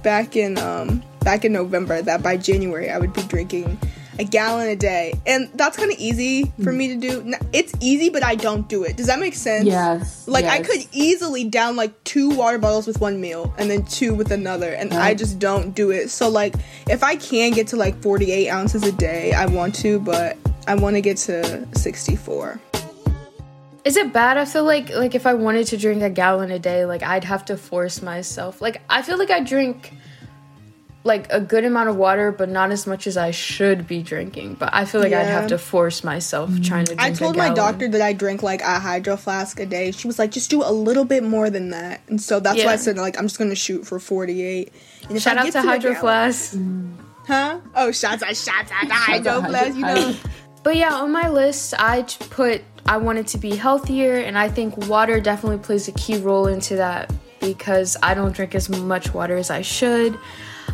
back 0.03 0.36
in 0.36 0.57
um 0.57 1.03
back 1.21 1.44
in 1.45 1.51
November 1.53 2.01
that 2.01 2.21
by 2.24 2.38
January 2.38 2.89
I 2.89 2.97
would 2.97 3.13
be 3.13 3.21
drinking 3.24 3.77
a 4.19 4.25
gallon 4.25 4.68
a 4.68 4.75
day, 4.75 5.13
and 5.25 5.50
that's 5.56 5.77
kind 5.77 5.92
of 5.92 5.98
easy 5.98 6.51
for 6.62 6.74
me 6.74 6.89
to 6.89 6.95
do. 6.98 7.33
It's 7.54 7.74
easy, 7.80 8.10
but 8.10 8.21
I 8.24 8.36
don't 8.36 8.68
do 8.68 8.83
it. 8.83 8.98
Does 8.98 9.07
that 9.07 9.19
make 9.19 9.33
sense? 9.33 9.66
Yes. 9.66 10.27
Like 10.27 10.45
I 10.45 10.62
could 10.62 10.86
easily 10.92 11.45
down 11.45 11.77
like 11.77 12.04
two 12.04 12.30
water 12.30 12.57
bottles 12.57 12.86
with 12.86 13.00
one 13.00 13.21
meal 13.21 13.54
and 13.57 13.71
then 13.71 13.86
two 13.86 14.13
with 14.13 14.31
another, 14.31 14.74
and 14.74 14.94
I 14.94 15.13
just 15.13 15.39
don't 15.39 15.74
do 15.74 15.92
it. 15.92 16.10
So 16.10 16.30
like, 16.30 16.56
if 16.88 17.01
I 17.01 17.16
can 17.16 17.51
get 17.51 17.68
to 17.68 17.77
like 17.77 18.01
forty 18.01 18.31
eight 18.31 18.50
ounces 18.50 18.83
a 18.83 18.92
day, 18.92 19.31
I 19.33 19.45
want 19.45 19.74
to, 19.75 20.00
but 20.00 20.38
I 20.68 20.75
want 20.75 20.98
to 20.98 21.01
get 21.01 21.18
to 21.18 21.65
sixty 21.75 22.18
four. 22.18 22.60
Is 23.86 23.95
it 23.95 24.12
bad? 24.12 24.38
I 24.38 24.44
feel 24.44 24.65
like 24.65 24.89
like 24.94 25.15
if 25.15 25.25
I 25.25 25.33
wanted 25.33 25.68
to 25.68 25.77
drink 25.77 26.04
a 26.04 26.10
gallon 26.10 26.51
a 26.51 26.60
day, 26.60 26.86
like 26.86 27.04
I'd 27.04 27.24
have 27.24 27.45
to 27.45 27.56
force 27.56 28.01
myself. 28.01 28.62
Like 28.62 28.81
I 28.89 29.01
feel 29.01 29.18
like 29.18 29.31
I 29.31 29.39
drink 29.39 29.94
like 31.04 31.31
a 31.31 31.40
good 31.40 31.63
amount 31.63 31.90
of 31.90 31.96
water, 31.96 32.31
but 32.31 32.50
not 32.50 32.72
as 32.72 32.86
much 32.86 33.07
as 33.07 33.16
I 33.16 33.31
should 33.31 33.88
be 33.88 34.04
drinking. 34.04 34.56
But 34.56 34.69
I 34.74 34.86
feel 34.86 35.00
like 35.01 35.13
I'd 35.13 35.24
have 35.24 35.48
to 35.48 35.57
force 35.57 36.04
myself 36.04 36.50
trying 36.62 36.86
to 36.86 36.96
drink 36.96 37.01
I 37.01 37.13
told 37.13 37.36
a 37.36 37.38
my 37.38 37.50
doctor 37.54 37.88
that 37.88 38.01
I 38.01 38.13
drink 38.13 38.44
like 38.44 38.62
a 38.62 38.80
hydro 38.80 39.16
flask 39.16 39.60
a 39.60 39.66
day. 39.66 39.92
She 39.92 40.07
was 40.07 40.19
like, 40.19 40.31
just 40.31 40.50
do 40.50 40.62
a 40.62 40.72
little 40.72 41.06
bit 41.06 41.24
more 41.24 41.50
than 41.50 41.69
that, 41.69 42.01
and 42.07 42.22
so 42.22 42.40
that's 42.40 42.63
why 42.63 42.74
I 42.74 42.75
said 42.75 42.98
like 42.98 43.18
I'm 43.18 43.25
just 43.25 43.38
gonna 43.40 43.56
shoot 43.56 43.88
for 43.88 44.00
forty 44.00 44.42
eight. 44.44 44.74
Mm-hmm. 45.04 45.16
Oh, 45.16 45.19
shout 45.19 45.38
out 45.38 45.51
to 45.51 45.62
Hydro 45.62 45.96
Flask. 45.96 46.57
huh? 47.28 47.60
Oh, 47.75 47.92
shots 47.92 48.22
out, 48.22 48.36
shots 48.36 48.72
out, 48.72 48.88
the 48.88 48.94
hydro 48.94 49.42
Hydro 49.42 49.50
flask, 49.50 49.75
you 49.75 49.81
know. 49.81 50.16
But 50.63 50.75
yeah, 50.75 50.94
on 50.94 51.12
my 51.12 51.30
list, 51.30 51.74
I 51.80 52.01
put 52.01 52.62
I 52.86 52.98
wanted 52.98 53.28
to 53.28 53.38
be 53.38 53.56
healthier, 53.56 54.18
and 54.18 54.38
I 54.38 54.50
think 54.50 54.75
water 54.90 55.22
definitely 55.22 55.60
plays 55.60 55.88
a 55.88 55.94
key 55.94 56.18
role 56.18 56.48
into 56.48 56.75
that 56.75 57.12
because 57.40 57.96
I 58.04 58.13
don't 58.13 58.34
drink 58.36 58.54
as 58.56 58.68
much 58.69 59.13
water 59.13 59.38
as 59.38 59.50
I 59.50 59.62
should. 59.62 60.19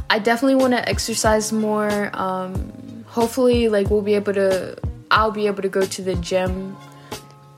I 0.09 0.19
definitely 0.19 0.55
want 0.55 0.73
to 0.73 0.87
exercise 0.87 1.51
more. 1.51 2.09
Um, 2.13 3.03
hopefully, 3.07 3.69
like 3.69 3.89
we'll 3.89 4.01
be 4.01 4.15
able 4.15 4.33
to, 4.33 4.77
I'll 5.11 5.31
be 5.31 5.47
able 5.47 5.61
to 5.61 5.69
go 5.69 5.85
to 5.85 6.01
the 6.01 6.15
gym 6.15 6.77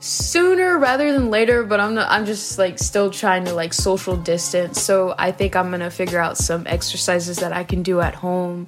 sooner 0.00 0.78
rather 0.78 1.12
than 1.12 1.30
later. 1.30 1.62
But 1.62 1.80
I'm 1.80 1.94
not. 1.94 2.10
I'm 2.10 2.24
just 2.24 2.58
like 2.58 2.78
still 2.78 3.10
trying 3.10 3.44
to 3.46 3.54
like 3.54 3.72
social 3.74 4.16
distance. 4.16 4.80
So 4.80 5.14
I 5.18 5.32
think 5.32 5.56
I'm 5.56 5.70
gonna 5.70 5.90
figure 5.90 6.18
out 6.18 6.38
some 6.38 6.66
exercises 6.66 7.38
that 7.38 7.52
I 7.52 7.64
can 7.64 7.82
do 7.82 8.00
at 8.00 8.14
home, 8.14 8.66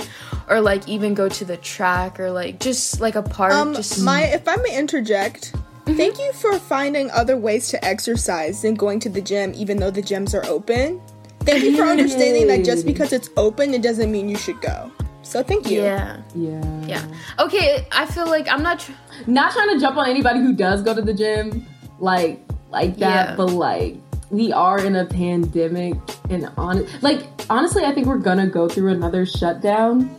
or 0.48 0.60
like 0.60 0.88
even 0.88 1.14
go 1.14 1.28
to 1.28 1.44
the 1.44 1.56
track, 1.56 2.20
or 2.20 2.30
like 2.30 2.60
just 2.60 3.00
like 3.00 3.14
a 3.14 3.22
park. 3.22 3.52
Um, 3.52 3.74
just 3.74 4.02
my 4.02 4.24
if 4.24 4.46
I 4.46 4.56
may 4.56 4.78
interject, 4.78 5.54
thank 5.86 6.18
you 6.18 6.32
for 6.34 6.58
finding 6.58 7.10
other 7.10 7.36
ways 7.36 7.68
to 7.68 7.84
exercise 7.84 8.62
than 8.62 8.74
going 8.74 9.00
to 9.00 9.08
the 9.08 9.22
gym, 9.22 9.52
even 9.56 9.78
though 9.78 9.90
the 9.90 10.02
gyms 10.02 10.34
are 10.34 10.44
open. 10.46 11.00
Thank 11.40 11.64
you 11.64 11.76
for 11.76 11.84
understanding 11.84 12.46
that 12.48 12.64
just 12.64 12.84
because 12.86 13.12
it's 13.12 13.30
open, 13.36 13.74
it 13.74 13.82
doesn't 13.82 14.10
mean 14.12 14.28
you 14.28 14.36
should 14.36 14.60
go. 14.60 14.90
So 15.22 15.42
thank 15.42 15.70
you. 15.70 15.82
Yeah. 15.82 16.20
Yeah. 16.34 16.84
Yeah. 16.86 17.04
Okay, 17.38 17.86
I 17.92 18.06
feel 18.06 18.26
like 18.26 18.48
I'm 18.50 18.62
not. 18.62 18.80
Tr- 18.80 18.92
Not 19.26 19.52
trying 19.52 19.70
to 19.74 19.78
jump 19.80 19.96
on 19.96 20.08
anybody 20.08 20.40
who 20.40 20.52
does 20.54 20.82
go 20.82 20.94
to 20.94 21.02
the 21.02 21.14
gym, 21.14 21.66
like 21.98 22.40
like 22.70 22.96
that, 22.98 23.30
Yeah. 23.30 23.36
but 23.36 23.50
like 23.50 23.96
we 24.30 24.52
are 24.52 24.78
in 24.84 24.96
a 24.96 25.04
pandemic, 25.04 25.94
and 26.30 26.50
on 26.56 26.86
like 27.02 27.26
honestly, 27.48 27.84
I 27.84 27.92
think 27.92 28.06
we're 28.06 28.18
gonna 28.18 28.46
go 28.48 28.68
through 28.68 28.92
another 28.92 29.24
shutdown, 29.26 30.10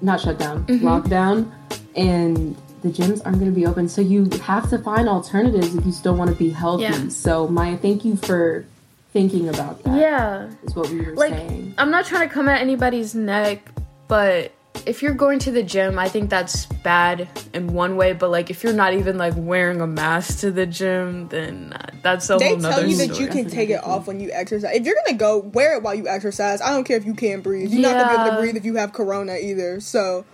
not 0.00 0.20
shutdown, 0.20 0.64
Mm-hmm. 0.66 0.86
lockdown, 0.86 1.50
and 1.96 2.56
the 2.82 2.88
gyms 2.88 3.20
aren't 3.26 3.38
gonna 3.40 3.50
be 3.50 3.66
open. 3.66 3.88
So 3.88 4.00
you 4.00 4.28
have 4.42 4.70
to 4.70 4.78
find 4.78 5.08
alternatives 5.08 5.74
if 5.74 5.84
you 5.84 5.92
still 5.92 6.14
want 6.14 6.30
to 6.30 6.36
be 6.36 6.50
healthy. 6.50 6.84
Yeah. 6.84 7.08
So 7.08 7.48
Maya, 7.48 7.76
thank 7.76 8.04
you 8.04 8.16
for 8.16 8.64
thinking 9.12 9.48
about 9.48 9.82
that. 9.84 9.96
yeah. 9.98 10.50
is 10.64 10.74
what 10.74 10.88
we 10.90 11.00
were 11.02 11.14
Like, 11.14 11.32
saying. 11.32 11.74
I'm 11.78 11.90
not 11.90 12.06
trying 12.06 12.28
to 12.28 12.32
come 12.34 12.48
at 12.48 12.60
anybody's 12.60 13.14
neck, 13.14 13.68
but 14.08 14.52
if 14.86 15.02
you're 15.02 15.14
going 15.14 15.38
to 15.40 15.50
the 15.50 15.62
gym, 15.62 15.98
I 15.98 16.08
think 16.08 16.30
that's 16.30 16.66
bad 16.66 17.28
in 17.52 17.66
one 17.72 17.96
way. 17.96 18.12
But 18.12 18.30
like, 18.30 18.50
if 18.50 18.62
you're 18.62 18.72
not 18.72 18.94
even 18.94 19.18
like 19.18 19.34
wearing 19.36 19.80
a 19.80 19.86
mask 19.86 20.40
to 20.40 20.50
the 20.50 20.64
gym, 20.64 21.28
then 21.28 21.74
that's 22.02 22.30
a 22.30 22.36
They 22.36 22.48
whole 22.50 22.60
tell 22.60 22.70
nother 22.70 22.86
you 22.86 22.96
that 22.96 23.14
story. 23.14 23.24
you 23.24 23.28
can 23.30 23.50
take 23.50 23.68
it 23.70 23.82
off 23.84 24.06
when 24.06 24.20
you 24.20 24.30
exercise. 24.32 24.74
If 24.76 24.86
you're 24.86 24.96
gonna 25.04 25.18
go, 25.18 25.38
wear 25.38 25.76
it 25.76 25.82
while 25.82 25.94
you 25.94 26.08
exercise. 26.08 26.60
I 26.62 26.70
don't 26.70 26.84
care 26.84 26.96
if 26.96 27.04
you 27.04 27.14
can't 27.14 27.42
breathe. 27.42 27.70
You're 27.72 27.82
not 27.82 27.98
gonna 27.98 28.16
be 28.16 28.22
able 28.22 28.36
to 28.36 28.40
breathe 28.40 28.56
if 28.56 28.64
you 28.64 28.76
have 28.76 28.92
corona 28.92 29.34
either. 29.36 29.80
So 29.80 30.24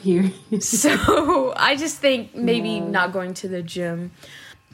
here. 0.00 0.30
So 0.60 1.54
I 1.56 1.76
just 1.76 1.98
think 1.98 2.34
maybe 2.34 2.70
Yeah. 2.70 2.88
not 2.88 3.12
going 3.12 3.32
to 3.34 3.48
the 3.48 3.62
gym. 3.62 4.10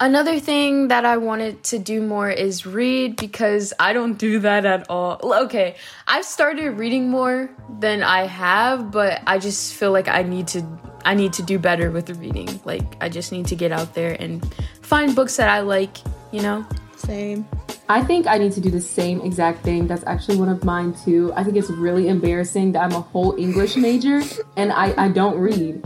Another 0.01 0.41
thing 0.41 0.89
that 0.89 1.05
I 1.05 1.19
wanted 1.19 1.63
to 1.65 1.79
do 1.79 2.03
more 2.03 2.29
is 2.29 2.67
read 2.67 3.17
because 3.17 3.73
I 3.79 3.93
don't 3.93 4.19
do 4.19 4.41
that 4.41 4.67
at 4.67 4.91
all. 4.91 5.21
Okay, 5.45 5.77
I've 6.09 6.25
started 6.25 6.71
reading 6.71 7.11
more 7.11 7.49
than 7.79 8.03
I 8.03 8.27
have, 8.27 8.91
but 8.91 9.23
I 9.27 9.39
just 9.39 9.75
feel 9.75 9.93
like 9.93 10.09
I 10.09 10.23
need 10.23 10.49
to 10.49 10.67
I 11.05 11.15
need 11.15 11.33
to 11.35 11.43
do 11.43 11.59
better 11.59 11.93
with 11.93 12.07
the 12.07 12.15
reading. 12.15 12.61
Like 12.65 12.97
I 13.01 13.09
just 13.09 13.31
need 13.31 13.47
to 13.47 13.55
get 13.55 13.71
out 13.71 13.95
there 13.95 14.17
and 14.19 14.45
find 14.83 15.15
books 15.15 15.37
that 15.37 15.49
I 15.49 15.61
like, 15.61 15.97
you 16.33 16.43
know? 16.43 16.67
same. 16.97 17.47
I 17.89 18.03
think 18.03 18.27
I 18.27 18.39
need 18.39 18.53
to 18.53 18.61
do 18.61 18.71
the 18.71 18.81
same 18.81 19.21
exact 19.21 19.63
thing. 19.63 19.87
That's 19.87 20.05
actually 20.07 20.39
one 20.39 20.49
of 20.49 20.65
mine 20.65 20.95
too. 21.05 21.33
I 21.37 21.45
think 21.45 21.57
it's 21.57 21.71
really 21.71 22.09
embarrassing 22.09 22.73
that 22.73 22.83
I'm 22.83 22.93
a 22.93 23.01
whole 23.01 23.37
English 23.39 23.77
major 23.77 24.23
and 24.57 24.73
I, 24.73 24.95
I 24.97 25.09
don't 25.09 25.39
read. 25.39 25.85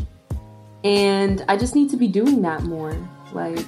And 0.84 1.44
I 1.48 1.56
just 1.56 1.74
need 1.74 1.90
to 1.90 1.96
be 1.96 2.06
doing 2.06 2.42
that 2.42 2.62
more. 2.62 2.96
Like 3.32 3.66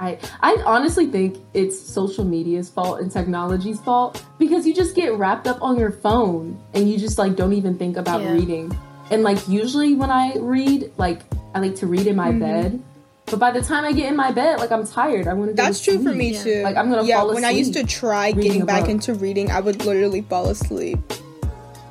I 0.00 0.18
I 0.40 0.56
honestly 0.66 1.06
think 1.06 1.38
it's 1.54 1.78
social 1.78 2.24
media's 2.24 2.68
fault 2.68 3.00
and 3.00 3.10
technology's 3.10 3.80
fault 3.80 4.24
because 4.38 4.66
you 4.66 4.74
just 4.74 4.94
get 4.96 5.14
wrapped 5.14 5.46
up 5.46 5.62
on 5.62 5.78
your 5.78 5.90
phone 5.92 6.58
and 6.74 6.90
you 6.90 6.98
just 6.98 7.16
like 7.18 7.36
don't 7.36 7.52
even 7.52 7.78
think 7.78 7.96
about 7.96 8.22
Yeah. 8.22 8.32
reading. 8.32 8.76
And 9.10 9.22
like 9.22 9.46
usually 9.48 9.94
when 9.94 10.10
I 10.10 10.34
read, 10.38 10.90
like 10.98 11.20
I 11.54 11.60
like 11.60 11.76
to 11.76 11.86
read 11.86 12.06
in 12.06 12.16
Mm-hmm. 12.16 12.38
my 12.38 12.46
bed. 12.46 12.82
But 13.26 13.38
by 13.38 13.52
the 13.52 13.62
time 13.62 13.84
I 13.84 13.92
get 13.92 14.08
in 14.10 14.16
my 14.16 14.32
bed, 14.32 14.58
like 14.58 14.70
I'm 14.70 14.86
tired. 14.86 15.26
I 15.28 15.32
want 15.32 15.50
to. 15.50 15.54
That's 15.56 15.80
true 15.82 16.02
for 16.02 16.12
me 16.12 16.32
Yeah. 16.34 16.42
too. 16.42 16.62
Like, 16.62 16.76
I'm 16.76 16.90
gonna 16.90 17.04
yeah. 17.04 17.20
fall 17.20 17.32
when 17.32 17.44
I 17.44 17.50
used 17.50 17.72
to 17.74 17.84
try 17.84 18.32
getting 18.32 18.66
back 18.66 18.82
book. 18.82 18.90
into 18.90 19.14
reading, 19.14 19.50
I 19.50 19.60
would 19.60 19.84
literally 19.84 20.20
fall 20.22 20.48
asleep. 20.48 20.98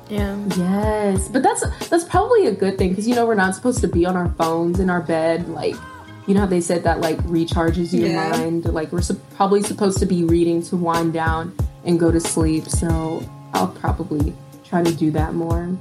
Yeah. 0.08 0.36
Yes, 0.56 1.28
but 1.28 1.42
that's 1.42 1.64
that's 1.88 2.04
probably 2.04 2.46
a 2.46 2.52
good 2.52 2.76
thing 2.78 2.90
because 2.90 3.08
you 3.08 3.14
know 3.14 3.26
we're 3.26 3.34
not 3.34 3.54
supposed 3.54 3.80
to 3.80 3.88
be 3.88 4.04
on 4.06 4.16
our 4.16 4.28
phones 4.38 4.78
in 4.78 4.90
our 4.90 5.00
bed. 5.00 5.48
Like, 5.48 5.74
you 6.26 6.34
know 6.34 6.40
how 6.40 6.46
they 6.46 6.60
said 6.60 6.84
that 6.84 7.00
like 7.00 7.18
recharges 7.24 7.92
your 7.92 8.08
Yeah. 8.08 8.30
mind. 8.30 8.64
Like 8.66 8.92
we're 8.92 9.02
sup- 9.02 9.18
probably 9.36 9.62
supposed 9.62 9.98
to 9.98 10.06
be 10.06 10.24
reading 10.24 10.62
to 10.64 10.76
wind 10.76 11.12
down 11.12 11.54
and 11.84 11.98
go 12.00 12.10
to 12.10 12.20
sleep. 12.20 12.68
So 12.68 13.22
I'll 13.52 13.68
probably 13.68 14.32
try 14.64 14.82
to 14.82 14.92
do 14.92 15.10
that 15.12 15.34
more. 15.34 15.76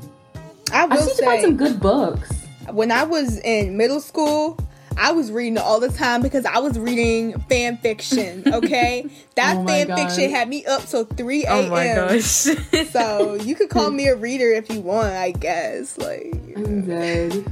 I 0.72 0.84
I 0.84 0.86
will 0.86 0.96
just 0.98 1.08
need 1.10 1.16
to 1.18 1.24
find 1.26 1.42
some 1.42 1.58
good 1.58 1.80
books. 1.80 2.32
when 2.72 2.92
I 2.92 3.04
was 3.04 3.38
in 3.40 3.78
middle 3.78 4.00
school, 4.02 4.58
I 4.98 5.12
was 5.12 5.32
reading 5.32 5.58
all 5.58 5.80
the 5.80 5.90
time 5.90 6.22
because 6.22 6.46
I 6.46 6.60
was 6.60 6.78
reading 6.78 7.40
fan 7.50 7.78
fiction. 7.78 8.44
Okay, 8.54 9.10
that 9.36 9.58
Oh 9.58 9.64
my 9.64 9.86
fan 9.86 9.98
fiction 9.98 10.30
had 10.30 10.48
me 10.50 10.66
up 10.66 10.86
till 10.86 11.06
three 11.06 11.46
a.m. 11.46 11.70
my 11.70 11.86
gosh. 11.96 12.48
so 12.92 13.34
you 13.36 13.56
could 13.56 13.70
call 13.70 13.90
me 13.92 14.08
a 14.08 14.16
reader 14.16 14.52
if 14.52 14.70
you 14.70 14.82
want, 14.82 15.08
I 15.14 15.32
guess. 15.32 15.98
Like, 15.98 16.36
I'm 16.56 16.86
dead. 16.86 17.52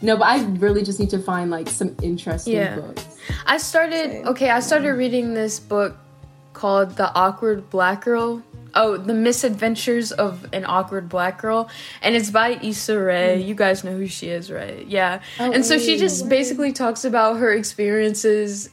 No, 0.00 0.16
but 0.16 0.26
I 0.28 0.44
really 0.44 0.82
just 0.82 1.00
need 1.00 1.10
to 1.10 1.18
find 1.18 1.50
like 1.50 1.68
some 1.68 1.96
interesting 2.02 2.54
Yeah. 2.54 2.76
books. 2.76 3.06
I 3.46 3.58
started 3.58 4.26
okay, 4.26 4.50
I 4.50 4.60
started 4.60 4.92
reading 4.94 5.34
this 5.34 5.58
book 5.60 5.96
called 6.52 6.96
The 6.96 7.12
Awkward 7.14 7.68
Black 7.70 8.04
Girl. 8.04 8.42
Oh, 8.74 8.96
The 8.96 9.14
Misadventures 9.14 10.12
of 10.12 10.46
an 10.52 10.64
Awkward 10.66 11.08
Black 11.08 11.40
Girl. 11.40 11.68
And 12.02 12.14
it's 12.14 12.30
by 12.30 12.58
Issa 12.62 12.98
Rae. 12.98 13.40
Hmm. 13.42 13.48
You 13.48 13.54
guys 13.54 13.82
know 13.82 13.96
who 13.96 14.06
she 14.06 14.28
is, 14.28 14.50
right? 14.52 14.86
Yeah. 14.86 15.20
Oh, 15.40 15.50
and 15.50 15.64
so 15.64 15.78
she 15.78 15.96
just 15.98 16.22
word. 16.22 16.30
basically 16.30 16.72
talks 16.72 17.04
about 17.04 17.38
her 17.38 17.52
experiences 17.52 18.70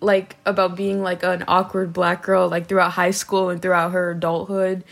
like 0.00 0.36
about 0.44 0.76
being 0.76 1.02
like 1.02 1.22
an 1.22 1.44
awkward 1.48 1.92
black 1.92 2.22
girl 2.22 2.48
like 2.48 2.66
throughout 2.68 2.90
high 2.90 3.10
school 3.12 3.48
and 3.48 3.62
throughout 3.62 3.92
her 3.92 4.10
adulthood 4.10 4.84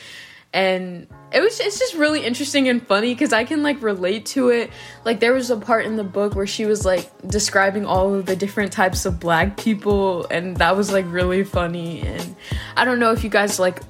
and 0.55 1.07
it 1.35 1.41
was 1.41 1.61
it's 1.61 1.79
just 1.79 1.95
really 1.95 2.25
interesting 2.25 2.69
and 2.69 2.87
funny 2.87 3.15
because 3.15 3.33
i 3.33 3.45
can 3.45 3.63
like 3.63 3.81
relate 3.83 4.27
to 4.27 4.49
it 4.51 4.71
like 5.05 5.21
there 5.21 5.33
was 5.33 5.51
a 5.51 5.57
part 5.57 5.85
in 5.85 5.97
the 5.97 6.05
book 6.05 6.35
where 6.35 6.47
she 6.47 6.67
was 6.67 6.85
like 6.85 7.11
describing 7.29 7.85
all 7.85 8.15
of 8.15 8.27
the 8.27 8.37
different 8.37 8.73
types 8.73 9.05
of 9.05 9.19
black 9.19 9.57
people 9.57 10.27
and 10.31 10.57
that 10.57 10.77
was 10.77 10.93
like 10.93 11.05
really 11.09 11.45
funny 11.45 12.01
and 12.03 12.37
i 12.77 12.85
don't 12.85 12.99
know 12.99 13.13
if 13.13 13.25
you 13.25 13.31
guys 13.31 13.59
like 13.59 13.81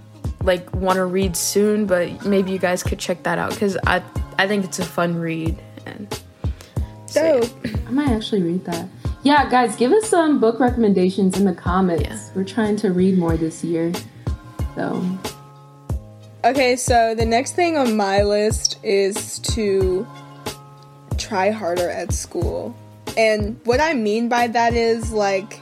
like 0.42 0.72
want 0.74 0.96
to 0.96 1.04
read 1.04 1.36
soon 1.36 1.86
but 1.86 2.24
maybe 2.24 2.50
you 2.50 2.58
guys 2.58 2.82
could 2.82 2.98
check 2.98 3.22
that 3.22 3.38
out 3.38 3.50
because 3.50 3.76
i 3.86 4.02
i 4.38 4.46
think 4.46 4.64
it's 4.64 4.78
a 4.78 4.84
fun 4.84 5.16
read 5.16 5.60
and 5.86 6.22
so, 7.12 7.42
yeah. 7.64 7.76
I 7.86 7.90
might 7.90 8.08
actually 8.08 8.42
read 8.42 8.64
that. 8.64 8.88
Yeah, 9.22 9.48
guys, 9.50 9.76
give 9.76 9.92
us 9.92 10.08
some 10.08 10.40
book 10.40 10.58
recommendations 10.58 11.38
in 11.38 11.44
the 11.44 11.54
comments. 11.54 12.04
Yeah. 12.04 12.30
We're 12.34 12.44
trying 12.44 12.76
to 12.76 12.90
read 12.90 13.18
more 13.18 13.36
this 13.36 13.62
year. 13.62 13.92
So, 14.74 15.18
Okay, 16.44 16.74
so 16.74 17.14
the 17.14 17.24
next 17.24 17.52
thing 17.52 17.76
on 17.76 17.96
my 17.96 18.24
list 18.24 18.80
is 18.82 19.38
to 19.40 20.04
try 21.16 21.50
harder 21.50 21.88
at 21.88 22.12
school. 22.12 22.74
And 23.16 23.60
what 23.62 23.80
I 23.80 23.94
mean 23.94 24.28
by 24.28 24.48
that 24.48 24.74
is 24.74 25.12
like 25.12 25.60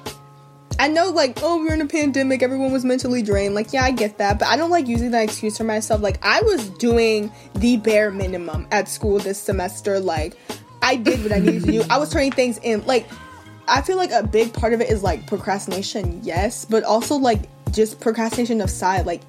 I 0.79 0.89
know 0.89 1.11
like 1.11 1.41
oh 1.43 1.59
we're 1.59 1.75
in 1.75 1.83
a 1.83 1.87
pandemic 1.87 2.43
everyone 2.43 2.73
was 2.73 2.87
mentally 2.87 3.21
drained. 3.21 3.55
Like 3.55 3.75
yeah 3.75 3.83
I 3.83 3.91
get 3.91 4.17
that 4.19 4.39
but 4.39 4.49
I 4.49 4.57
don't 4.57 4.71
like 4.71 4.89
using 4.89 5.11
that 5.11 5.23
excuse 5.23 5.59
for 5.59 5.65
myself. 5.65 6.01
Like 6.01 6.19
I 6.25 6.41
was 6.41 6.71
doing 6.71 7.31
the 7.57 7.77
bare 7.77 8.11
minimum 8.11 8.67
at 8.71 8.89
school 8.89 9.19
this 9.19 9.39
semester. 9.39 10.01
Like 10.01 10.35
I 10.81 10.97
did 10.97 11.23
what 11.23 11.33
I 11.33 11.41
needed 11.41 11.65
to 11.65 11.73
do. 11.73 11.85
I 11.91 11.99
was 11.99 12.11
turning 12.11 12.33
things 12.33 12.59
in. 12.63 12.87
Like 12.87 13.07
I 13.69 13.83
feel 13.83 13.99
like 13.99 14.13
a 14.13 14.23
big 14.23 14.55
part 14.55 14.73
of 14.73 14.81
it 14.81 14.89
is 14.89 15.03
like 15.03 15.27
procrastination 15.27 16.21
yes 16.25 16.65
but 16.65 16.85
also 16.85 17.17
like 17.17 17.43
just 17.71 18.01
procrastination 18.01 18.63
aside 18.63 19.05
like 19.05 19.21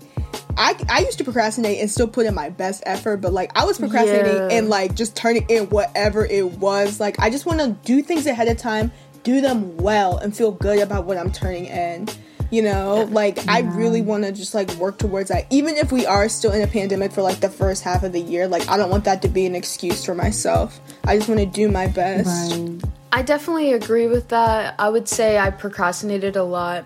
I, 0.62 0.75
I 0.89 1.00
used 1.01 1.18
to 1.18 1.24
procrastinate 1.24 1.80
and 1.80 1.89
still 1.89 2.08
put 2.08 2.25
in 2.25 2.36
my 2.36 2.50
best 2.50 2.84
effort, 2.86 3.18
but 3.18 3.34
like 3.34 3.51
I 3.56 3.65
was 3.65 3.77
procrastinating 3.80 4.36
Yeah. 4.36 4.48
and 4.58 4.70
like 4.70 4.96
just 4.96 5.15
turning 5.15 5.46
in 5.50 5.70
whatever 5.70 6.25
it 6.25 6.51
was. 6.60 7.00
Like 7.00 7.20
I 7.20 7.30
just 7.30 7.46
want 7.46 7.60
to 7.60 7.70
do 7.84 8.01
things 8.03 8.27
ahead 8.27 8.48
of 8.48 8.58
time, 8.58 8.91
do 9.24 9.41
them 9.41 9.75
well, 9.77 10.18
and 10.18 10.36
feel 10.36 10.51
good 10.51 10.80
about 10.80 11.06
what 11.06 11.18
I'm 11.18 11.32
turning 11.32 11.65
in. 11.65 12.08
You 12.51 12.62
know, 12.63 13.08
like 13.12 13.48
I 13.48 13.62
really 13.62 14.01
want 14.01 14.24
to 14.25 14.32
just 14.34 14.53
like 14.53 14.70
work 14.75 14.98
towards 15.00 15.30
that. 15.30 15.48
Even 15.50 15.77
if 15.77 15.91
we 15.91 16.06
are 16.06 16.27
still 16.27 16.51
in 16.51 16.62
a 16.62 16.68
pandemic 16.68 17.13
for 17.13 17.22
like 17.22 17.39
the 17.39 17.48
first 17.50 17.82
half 17.82 18.03
of 18.03 18.12
the 18.12 18.20
year, 18.20 18.46
like 18.48 18.68
I 18.68 18.75
don't 18.77 18.89
want 18.89 19.06
that 19.06 19.22
to 19.22 19.30
be 19.30 19.46
an 19.46 19.56
excuse 19.56 20.03
for 20.03 20.13
myself. 20.13 20.80
I 21.06 21.15
just 21.15 21.30
want 21.30 21.39
to 21.39 21.46
do 21.46 21.70
my 21.70 21.88
best. 21.88 22.51
right. 22.53 22.82
I 23.13 23.22
definitely 23.24 23.72
agree 23.74 24.08
with 24.08 24.27
that. 24.30 24.75
I 24.77 24.89
would 24.89 25.08
say 25.08 25.38
I 25.38 25.50
procrastinated 25.50 26.36
a 26.36 26.44
lot. 26.44 26.86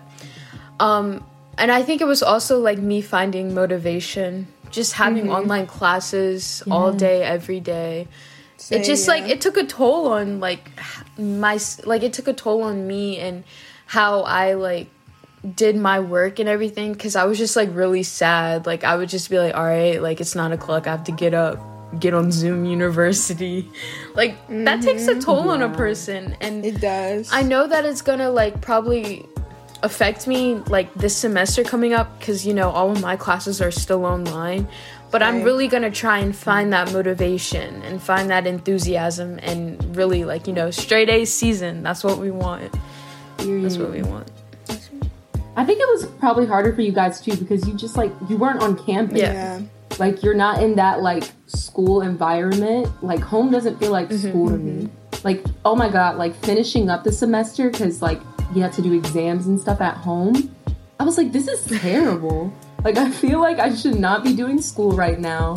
Um 0.78 1.24
and 1.58 1.72
I 1.72 1.82
think 1.82 2.00
it 2.00 2.06
was 2.06 2.22
also 2.22 2.60
like 2.60 2.78
me 2.78 3.00
finding 3.00 3.54
motivation, 3.54 4.48
just 4.70 4.92
having 4.94 5.24
mm-hmm. 5.24 5.32
online 5.32 5.66
classes 5.66 6.62
all 6.70 6.92
day 6.92 7.22
every 7.22 7.60
day. 7.60 8.08
Same, 8.58 8.80
it 8.80 8.84
just 8.84 9.08
like 9.08 9.24
it 9.24 9.40
took 9.40 9.56
a 9.56 9.64
toll 9.64 10.08
on 10.08 10.40
like 10.40 10.70
my 11.18 11.58
like 11.84 12.02
it 12.02 12.12
took 12.12 12.28
a 12.28 12.32
toll 12.32 12.62
on 12.62 12.86
me 12.86 13.18
and 13.18 13.44
how 13.86 14.22
I 14.22 14.54
like 14.54 14.88
did 15.54 15.76
my 15.76 16.00
work 16.00 16.38
and 16.38 16.48
everything 16.48 16.94
cuz 16.94 17.16
I 17.16 17.24
was 17.24 17.38
just 17.38 17.56
like 17.56 17.68
really 17.72 18.02
sad. 18.02 18.66
Like 18.66 18.84
I 18.84 18.96
would 18.96 19.08
just 19.08 19.30
be 19.30 19.38
like, 19.38 19.54
"All 19.54 19.64
right, 19.64 20.00
like 20.02 20.20
it's 20.20 20.34
9 20.34 20.52
o'clock. 20.52 20.86
I 20.86 20.90
have 20.90 21.04
to 21.04 21.12
get 21.12 21.34
up, 21.34 21.58
get 22.00 22.14
on 22.14 22.32
Zoom 22.32 22.64
University." 22.64 23.70
Like 24.14 24.36
that 24.48 24.80
takes 24.80 25.06
a 25.06 25.10
mm-hmm. 25.10 25.20
toll 25.20 25.50
on 25.50 25.60
a 25.60 25.68
person 25.68 26.36
and 26.40 26.64
It 26.64 26.80
does. 26.80 27.28
I 27.30 27.42
know 27.42 27.66
that 27.66 27.84
it's 27.84 28.00
gonna 28.00 28.30
like 28.30 28.62
probably 28.62 29.28
affect 29.86 30.26
me 30.26 30.56
like 30.66 30.92
this 30.94 31.16
semester 31.16 31.62
coming 31.62 31.94
up 31.94 32.18
because 32.18 32.44
you 32.44 32.52
know 32.52 32.70
all 32.70 32.90
of 32.90 33.00
my 33.00 33.16
classes 33.16 33.62
are 33.62 33.70
still 33.70 34.04
online 34.04 34.66
but 35.12 35.22
i'm 35.22 35.42
really 35.42 35.68
gonna 35.68 35.90
try 35.90 36.18
and 36.18 36.34
find 36.36 36.72
that 36.72 36.92
motivation 36.92 37.80
and 37.82 38.02
find 38.02 38.28
that 38.28 38.46
enthusiasm 38.46 39.38
and 39.42 39.96
really 39.96 40.24
like 40.24 40.46
you 40.46 40.52
know 40.52 40.70
straight 40.70 41.08
a 41.08 41.24
season 41.24 41.82
that's 41.82 42.02
what 42.02 42.18
we 42.18 42.30
want 42.30 42.72
that's 43.38 43.78
what 43.78 43.90
we 43.90 44.00
mm. 44.00 44.10
want 44.10 44.30
I 45.56 45.64
think 45.64 45.80
it 45.80 45.88
was 45.88 46.06
probably 46.18 46.46
harder 46.46 46.74
for 46.74 46.82
you 46.82 46.92
guys 46.92 47.20
too 47.20 47.34
because 47.34 47.66
you 47.66 47.74
just 47.74 47.96
like 47.96 48.12
you 48.28 48.36
weren't 48.36 48.62
on 48.62 48.76
campus. 48.76 49.18
Yeah. 49.18 49.32
yeah. 49.32 49.62
Like 49.98 50.22
you're 50.22 50.34
not 50.34 50.62
in 50.62 50.76
that 50.76 51.00
like 51.00 51.24
school 51.46 52.02
environment. 52.02 52.88
Like 53.02 53.20
home 53.20 53.50
doesn't 53.50 53.78
feel 53.78 53.90
like 53.90 54.10
mm-hmm. 54.10 54.28
school 54.28 54.50
to 54.50 54.58
me. 54.58 54.82
Mm-hmm. 54.82 55.26
Like 55.26 55.44
oh 55.64 55.74
my 55.74 55.88
god, 55.88 56.18
like 56.18 56.34
finishing 56.44 56.90
up 56.90 57.04
the 57.04 57.12
semester 57.12 57.70
because 57.70 58.02
like 58.02 58.20
you 58.54 58.62
have 58.62 58.74
to 58.76 58.82
do 58.82 58.92
exams 58.92 59.46
and 59.46 59.60
stuff 59.60 59.80
at 59.80 59.96
home. 59.96 60.54
I 60.98 61.04
was 61.04 61.18
like, 61.18 61.32
this 61.32 61.48
is 61.48 61.64
terrible. 61.80 62.52
like 62.84 62.96
I 62.96 63.10
feel 63.10 63.40
like 63.40 63.58
I 63.58 63.74
should 63.74 63.98
not 63.98 64.24
be 64.24 64.34
doing 64.34 64.60
school 64.60 64.92
right 64.92 65.18
now. 65.18 65.56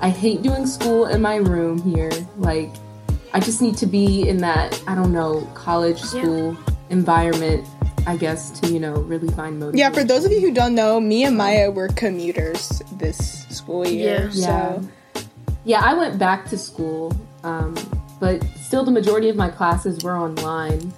I 0.00 0.08
hate 0.08 0.42
doing 0.42 0.66
school 0.66 1.06
in 1.06 1.20
my 1.20 1.36
room 1.36 1.80
here. 1.82 2.10
Like 2.36 2.70
I 3.32 3.40
just 3.40 3.62
need 3.62 3.76
to 3.78 3.86
be 3.86 4.28
in 4.28 4.38
that 4.38 4.82
I 4.86 4.94
don't 4.94 5.12
know 5.12 5.48
college 5.54 6.00
school 6.00 6.56
environment. 6.88 7.66
I 8.06 8.16
guess 8.16 8.58
to 8.60 8.68
you 8.68 8.80
know 8.80 8.94
really 8.94 9.28
find 9.28 9.60
motivation. 9.60 9.78
Yeah, 9.78 9.90
for 9.90 10.04
those 10.04 10.24
of 10.24 10.32
you 10.32 10.40
who 10.40 10.52
don't 10.52 10.74
know, 10.74 10.98
me 10.98 11.24
and 11.24 11.36
Maya 11.36 11.70
were 11.70 11.88
commuters 11.88 12.82
this 12.92 13.46
school 13.50 13.86
year. 13.86 14.30
Yeah. 14.32 14.80
Yeah. 14.80 15.22
Yeah, 15.64 15.82
I 15.84 15.92
went 15.92 16.18
back 16.18 16.46
to 16.46 16.56
school, 16.56 17.14
um, 17.44 17.76
but 18.18 18.42
still 18.56 18.82
the 18.82 18.90
majority 18.90 19.28
of 19.28 19.36
my 19.36 19.50
classes 19.50 20.02
were 20.02 20.16
online. 20.16 20.92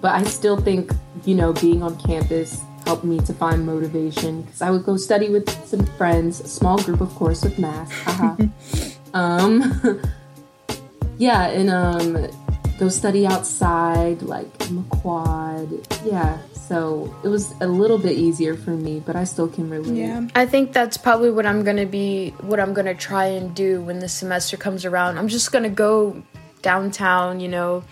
But 0.00 0.12
I 0.14 0.24
still 0.24 0.60
think, 0.60 0.92
you 1.24 1.34
know, 1.34 1.52
being 1.52 1.82
on 1.82 1.98
campus 1.98 2.62
helped 2.84 3.04
me 3.04 3.18
to 3.20 3.34
find 3.34 3.66
motivation 3.66 4.42
because 4.42 4.62
I 4.62 4.70
would 4.70 4.84
go 4.84 4.96
study 4.96 5.28
with 5.28 5.48
some 5.66 5.84
friends, 5.98 6.40
a 6.40 6.48
small 6.48 6.78
group, 6.82 7.00
of 7.00 7.14
course, 7.14 7.42
with 7.42 7.58
masks. 7.58 8.00
Haha. 8.02 8.36
um, 9.14 10.00
yeah, 11.18 11.48
and 11.48 11.70
um, 11.70 12.30
go 12.78 12.88
study 12.88 13.26
outside, 13.26 14.22
like 14.22 14.48
in 14.68 14.76
the 14.76 14.88
quad. 14.88 15.68
Yeah, 16.04 16.38
so 16.68 17.14
it 17.24 17.28
was 17.28 17.54
a 17.60 17.66
little 17.66 17.98
bit 17.98 18.12
easier 18.12 18.54
for 18.54 18.70
me, 18.70 19.00
but 19.04 19.16
I 19.16 19.24
still 19.24 19.48
can 19.48 19.70
relate. 19.70 19.96
yeah. 19.96 20.26
i 20.34 20.44
think 20.44 20.72
that's 20.72 20.96
probably 20.96 21.30
what 21.30 21.46
i'm 21.46 21.64
gonna 21.64 21.86
be 21.86 22.30
what 22.40 22.60
i'm 22.60 22.74
gonna 22.74 22.94
try 22.94 23.24
and 23.24 23.54
do 23.54 23.80
when 23.80 23.98
the 23.98 24.08
semester 24.08 24.56
comes 24.56 24.84
around 24.84 25.18
i'm 25.18 25.28
just 25.28 25.50
gonna 25.52 25.70
go 25.70 26.22
downtown 26.62 27.40
you 27.40 27.48
know 27.48 27.82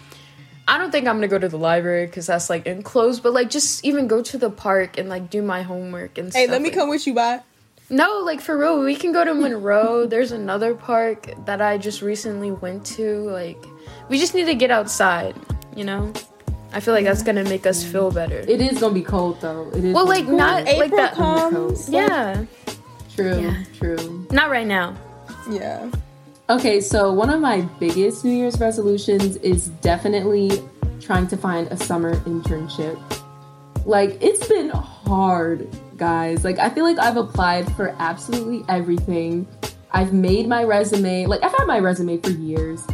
I 0.69 0.79
don't 0.79 0.91
think 0.91 1.07
I'm 1.07 1.17
gonna 1.17 1.29
go 1.29 1.39
to 1.39 1.49
the 1.49 1.59
library 1.59 2.07
because 2.07 2.27
that's 2.27 2.51
like 2.51 2.67
enclosed, 2.67 3.23
but 3.23 3.33
like 3.33 3.51
just 3.51 3.85
even 3.85 4.09
go 4.09 4.23
to 4.23 4.37
the 4.39 4.51
park 4.51 4.99
and 4.99 5.09
like 5.09 5.31
do 5.31 5.43
my 5.43 5.63
homework 5.63 6.19
and 6.19 6.31
stuff. 6.33 6.39
Hey, 6.41 6.47
stuff. 6.47 6.53
let 6.53 6.63
me 6.63 6.69
like- 6.71 6.79
come 6.79 6.89
with 6.89 7.07
you, 7.07 7.15
bye. 7.15 7.41
No, 7.89 8.19
like 8.25 8.41
for 8.41 8.59
real, 8.59 8.81
we 8.81 8.97
can 8.97 9.13
go 9.13 9.25
to 9.25 9.33
Monroe. 9.33 10.07
There's 10.11 10.33
another 10.33 10.75
park 10.75 11.31
that 11.45 11.63
I 11.63 11.79
just 11.79 12.03
recently 12.03 12.51
went 12.51 12.85
to. 12.97 13.21
Like, 13.31 13.63
we 14.09 14.19
just 14.19 14.35
need 14.35 14.47
to 14.47 14.57
get 14.57 14.73
outside, 14.73 15.37
you 15.77 15.85
know? 15.85 16.13
I 16.73 16.81
feel 16.81 16.95
like 16.95 17.05
that's 17.05 17.23
gonna 17.23 17.45
make 17.45 17.65
us 17.65 17.85
feel 17.85 18.11
better. 18.11 18.39
It 18.41 18.61
is 18.61 18.81
gonna 18.81 18.93
be 18.93 19.03
cold 19.03 19.41
though. 19.41 19.71
It 19.73 19.85
is. 19.85 19.95
well, 19.95 20.07
like 20.07 20.27
be 20.27 20.33
not 20.33 20.67
cold. 20.67 20.79
like 20.79 20.87
April 20.93 21.01
that. 21.01 21.15
comes. 21.15 21.89
Yeah, 21.89 22.45
True, 23.15 23.41
Yeah. 23.41 23.65
true. 23.79 24.27
not 24.33 24.51
right 24.51 24.67
now. 24.67 24.97
Yeah. 25.49 25.89
Okay, 26.49 26.81
so 26.81 27.13
one 27.13 27.29
of 27.29 27.41
my 27.41 27.63
biggest 27.81 28.25
New 28.25 28.31
Year's 28.31 28.61
resolutions 28.61 29.35
is 29.39 29.67
definitely 29.81 30.63
trying 31.01 31.27
to 31.27 31.37
find 31.37 31.67
a 31.73 31.77
summer 31.77 32.15
internship. 32.21 33.01
Like, 33.85 34.23
it's 34.23 34.47
been 34.47 34.69
hard, 34.71 35.69
guys. 35.97 36.45
Like, 36.45 36.61
I 36.61 36.71
feel 36.71 36.85
like 36.85 37.01
I've 37.01 37.17
applied 37.17 37.75
for 37.75 37.97
absolutely 37.99 38.65
everything. 38.69 39.49
I've 39.91 40.13
made 40.13 40.47
my 40.47 40.63
resume, 40.63 41.27
like, 41.27 41.43
I've 41.43 41.51
had 41.51 41.67
my 41.67 41.81
resume 41.81 42.19
for 42.19 42.31
years. 42.31 42.87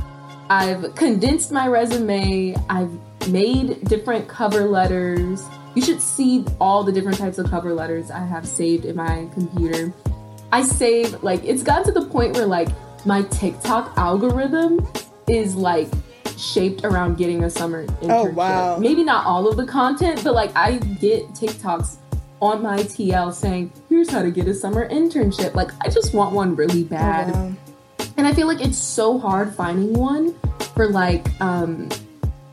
I've 0.49 0.95
condensed 0.95 1.53
my 1.53 1.69
resume. 1.69 2.55
I've 2.71 2.91
made 3.29 3.85
different 3.85 4.29
cover 4.29 4.63
letters. 4.63 5.47
You 5.75 5.83
should 5.83 6.01
see 6.01 6.47
all 6.59 6.85
the 6.85 6.93
different 6.93 7.19
types 7.19 7.37
of 7.37 7.51
cover 7.51 7.75
letters 7.75 8.11
I 8.11 8.25
have 8.25 8.49
saved 8.49 8.87
in 8.87 8.97
my 8.97 9.29
computer. 9.35 9.93
I 10.53 10.63
save 10.63 11.23
like 11.23 11.43
it's 11.45 11.63
gotten 11.63 11.85
to 11.85 11.93
the 11.93 12.07
point 12.07 12.35
where 12.35 12.45
like 12.45 12.69
my 13.07 13.23
TikTok 13.23 13.93
algorithm 13.97 14.87
is 15.29 15.55
like 15.55 15.89
shaped 16.37 16.85
around 16.85 17.17
getting 17.17 17.45
a 17.45 17.51
summer 17.51 17.87
internship. 17.87 18.11
Oh, 18.11 18.31
wow. 18.31 18.79
Maybe 18.79 19.05
not 19.05 19.27
all 19.27 19.49
of 19.49 19.57
the 19.57 19.67
content, 19.67 20.23
but 20.25 20.35
like 20.35 20.51
I 20.57 20.79
get 20.79 21.29
TikToks 21.31 21.97
on 22.41 22.63
my 22.63 22.79
TL 22.79 23.33
saying, 23.33 23.73
"Here's 23.89 24.11
how 24.11 24.23
to 24.23 24.31
get 24.31 24.49
a 24.49 24.55
summer 24.55 24.89
internship." 24.89 25.55
Like 25.55 25.71
I 25.81 25.89
just 25.89 26.13
want 26.15 26.35
one 26.35 26.57
really 26.57 26.85
bad. 26.85 27.35
Oh, 27.35 27.39
wow. 27.39 27.53
And 28.17 28.27
I 28.27 28.33
feel 28.35 28.47
like 28.47 28.61
it's 28.61 28.79
so 28.79 29.19
hard 29.19 29.55
finding 29.55 29.95
one 29.95 30.35
for 30.75 30.89
like 30.89 31.27
um 31.41 31.89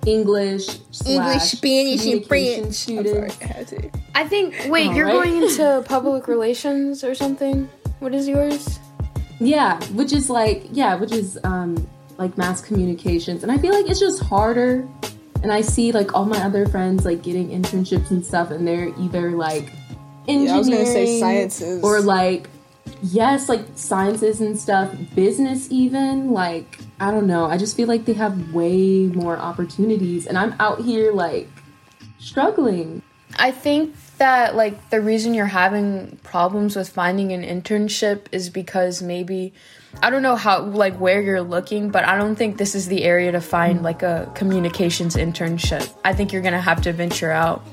English, 0.05 0.79
English, 1.05 1.41
Spanish, 1.43 2.05
and 2.05 2.23
communication 2.23 2.23
French. 2.23 2.65
I'm 2.65 2.71
students. 2.73 3.11
sorry, 3.35 3.49
I 3.49 3.53
had 3.53 3.67
to. 3.67 3.89
I 4.15 4.27
think. 4.27 4.67
Wait, 4.69 4.87
All 4.87 4.95
you're 4.95 5.05
right. 5.07 5.13
going 5.13 5.41
into 5.43 5.83
public 5.87 6.27
relations 6.27 7.03
or 7.03 7.13
something? 7.15 7.69
What 7.99 8.13
is 8.13 8.27
yours? 8.27 8.79
Yeah, 9.39 9.81
which 9.91 10.13
is 10.13 10.29
like 10.29 10.65
yeah, 10.71 10.95
which 10.95 11.11
is 11.11 11.39
um 11.43 11.87
like 12.17 12.37
mass 12.37 12.61
communications, 12.61 13.43
and 13.43 13.51
I 13.51 13.57
feel 13.57 13.73
like 13.73 13.89
it's 13.89 13.99
just 13.99 14.21
harder. 14.23 14.87
And 15.41 15.53
I 15.53 15.61
see 15.61 15.93
like 15.93 16.13
all 16.13 16.25
my 16.25 16.39
other 16.43 16.65
friends 16.67 17.05
like 17.05 17.21
getting 17.23 17.49
internships 17.49 18.11
and 18.11 18.25
stuff, 18.25 18.51
and 18.51 18.67
they're 18.67 18.89
either 18.99 19.31
like 19.31 19.71
engineering 20.27 20.45
Yeah, 20.47 20.53
I 20.53 20.57
was 20.57 20.69
gonna 20.69 20.85
say 20.85 21.19
sciences. 21.19 21.81
or 21.83 22.01
like 22.01 22.49
yes, 23.01 23.47
like 23.47 23.61
sciences 23.75 24.41
and 24.41 24.59
stuff, 24.59 24.93
business 25.15 25.71
even. 25.71 26.31
Like 26.31 26.79
I 26.99 27.11
don't 27.11 27.27
know, 27.27 27.45
I 27.45 27.57
just 27.57 27.77
feel 27.77 27.87
like 27.87 28.03
they 28.03 28.13
have 28.13 28.53
way 28.53 29.07
more 29.07 29.37
opportunities, 29.37 30.27
and 30.27 30.37
I'm 30.37 30.53
out 30.59 30.81
here 30.81 31.13
like 31.13 31.47
struggling. 32.17 33.01
I 33.37 33.51
think 33.51 33.95
that 34.19 34.55
like 34.55 34.89
the 34.89 35.01
reason 35.01 35.33
you're 35.33 35.45
having 35.45 36.17
problems 36.23 36.75
with 36.75 36.89
finding 36.89 37.33
an 37.33 37.43
internship 37.43 38.27
is 38.31 38.49
because 38.49 39.01
maybe 39.01 39.53
I 40.01 40.09
don't 40.09 40.21
know 40.21 40.35
how 40.35 40.61
like 40.61 40.95
where 40.97 41.21
you're 41.21 41.41
looking, 41.41 41.89
but 41.89 42.05
I 42.05 42.17
don't 42.17 42.35
think 42.35 42.57
this 42.57 42.75
is 42.75 42.87
the 42.87 43.03
area 43.03 43.31
to 43.31 43.41
find 43.41 43.81
like 43.81 44.03
a 44.03 44.31
communications 44.35 45.15
internship. 45.15 45.91
I 46.05 46.13
think 46.13 46.31
you're 46.31 46.41
gonna 46.41 46.61
have 46.61 46.81
to 46.83 46.93
venture 46.93 47.31
out. 47.31 47.65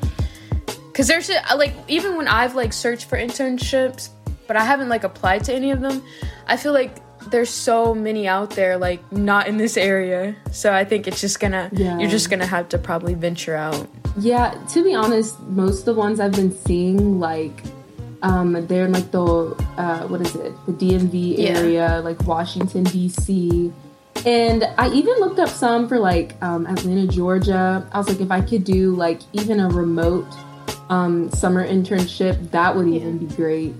Cause 0.94 1.06
there's 1.06 1.30
like 1.54 1.74
even 1.88 2.16
when 2.16 2.26
I've 2.26 2.54
like 2.54 2.72
searched 2.72 3.04
for 3.04 3.18
internships, 3.18 4.08
but 4.46 4.56
I 4.56 4.64
haven't 4.64 4.88
like 4.88 5.04
applied 5.04 5.44
to 5.44 5.54
any 5.54 5.70
of 5.70 5.80
them. 5.80 6.02
I 6.46 6.56
feel 6.56 6.72
like 6.72 6.96
there's 7.30 7.50
so 7.50 7.94
many 7.94 8.26
out 8.28 8.50
there 8.50 8.76
like 8.78 9.00
not 9.12 9.46
in 9.48 9.56
this 9.56 9.76
area. 9.76 10.34
So 10.52 10.72
I 10.72 10.84
think 10.84 11.06
it's 11.08 11.20
just 11.20 11.40
gonna 11.40 11.70
Yeah. 11.72 11.98
you're 11.98 12.10
just 12.10 12.30
gonna 12.30 12.46
have 12.46 12.68
to 12.70 12.78
probably 12.78 13.14
venture 13.14 13.54
out. 13.56 13.86
Yeah, 14.18 14.54
to 14.72 14.82
be 14.82 14.94
honest, 14.94 15.38
most 15.48 15.80
of 15.80 15.84
the 15.86 15.94
ones 15.94 16.20
I've 16.20 16.32
been 16.32 16.50
seeing, 16.64 17.20
like, 17.20 17.62
um, 18.22 18.66
they're 18.66 18.86
in 18.86 18.92
like 18.92 19.10
the 19.10 19.22
uh, 19.76 20.06
what 20.08 20.20
is 20.22 20.34
it, 20.34 20.52
the 20.66 20.72
DMV 20.72 21.36
Yeah. 21.38 21.48
area, 21.58 22.00
like 22.02 22.22
Washington 22.26 22.84
D.C. 22.84 23.72
And 24.24 24.64
I 24.78 24.88
even 24.88 25.14
looked 25.20 25.38
up 25.38 25.50
some 25.50 25.86
for 25.88 25.98
like 25.98 26.34
um, 26.42 26.66
Atlanta, 26.66 27.06
Georgia. 27.06 27.86
I 27.92 27.98
was 27.98 28.08
like, 28.08 28.20
if 28.20 28.30
I 28.30 28.40
could 28.40 28.64
do 28.64 28.94
like 28.96 29.20
even 29.34 29.60
a 29.60 29.68
remote 29.68 30.26
um, 30.88 31.30
summer 31.32 31.66
internship, 31.66 32.50
that 32.52 32.74
would 32.74 32.88
even 32.88 33.18
be 33.18 33.26
great. 33.34 33.74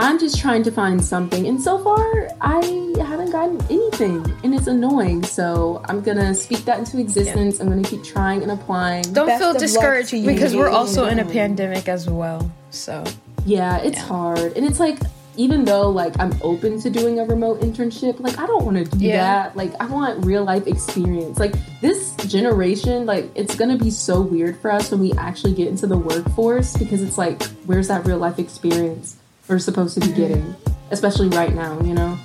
I'm 0.00 0.18
just 0.18 0.38
trying 0.38 0.62
to 0.62 0.70
find 0.70 1.04
something, 1.04 1.46
and 1.48 1.60
so 1.60 1.76
far 1.78 2.28
I 2.40 2.94
haven't 3.00 3.32
gotten 3.32 3.60
anything, 3.68 4.24
and 4.44 4.54
it's 4.54 4.68
annoying. 4.68 5.24
So 5.24 5.82
I'm 5.88 6.00
gonna 6.02 6.34
speak 6.34 6.64
that 6.66 6.78
into 6.78 6.98
existence. 7.00 7.58
I'm 7.58 7.68
gonna 7.68 7.82
keep 7.82 8.04
trying 8.04 8.42
and 8.42 8.52
applying. 8.52 9.02
Don't 9.12 9.26
Best 9.26 9.42
feel 9.42 9.52
discouraged 9.54 10.12
because 10.12 10.54
we're 10.54 10.68
also 10.70 11.06
in 11.06 11.18
a 11.18 11.24
pandemic 11.24 11.88
as 11.88 12.08
well. 12.08 12.48
So 12.70 13.02
Yeah, 13.44 13.78
it's 13.78 13.96
Yeah. 13.98 14.04
hard. 14.04 14.56
And 14.56 14.64
it's 14.66 14.78
like 14.78 14.98
even 15.36 15.64
though 15.64 15.88
like 15.90 16.14
I'm 16.20 16.34
open 16.42 16.80
to 16.82 16.90
doing 16.90 17.18
a 17.20 17.24
remote 17.24 17.60
internship, 17.62 18.20
like 18.20 18.38
I 18.38 18.46
don't 18.46 18.64
want 18.64 18.76
to 18.76 18.84
do 18.98 19.04
Yeah. 19.04 19.16
that. 19.22 19.56
Like 19.56 19.72
I 19.80 19.86
want 19.86 20.24
real 20.26 20.44
life 20.44 20.66
experience. 20.66 21.38
Like 21.38 21.54
this 21.80 22.12
generation, 22.26 23.06
like 23.06 23.30
it's 23.34 23.54
going 23.56 23.70
to 23.76 23.82
be 23.82 23.90
so 23.90 24.20
weird 24.20 24.60
for 24.60 24.70
us 24.72 24.90
when 24.90 25.00
we 25.00 25.12
actually 25.12 25.54
get 25.54 25.68
into 25.68 25.86
the 25.86 25.96
workforce 25.96 26.76
because 26.76 27.00
it's 27.02 27.16
like 27.16 27.42
where's 27.66 27.88
that 27.88 28.04
real 28.06 28.18
life 28.18 28.38
experience 28.38 29.16
we're 29.48 29.58
supposed 29.58 29.94
to 29.94 30.00
be 30.00 30.12
getting, 30.12 30.54
especially 30.90 31.28
right 31.28 31.54
now, 31.54 31.80
you 31.80 31.94
know? 31.94 32.18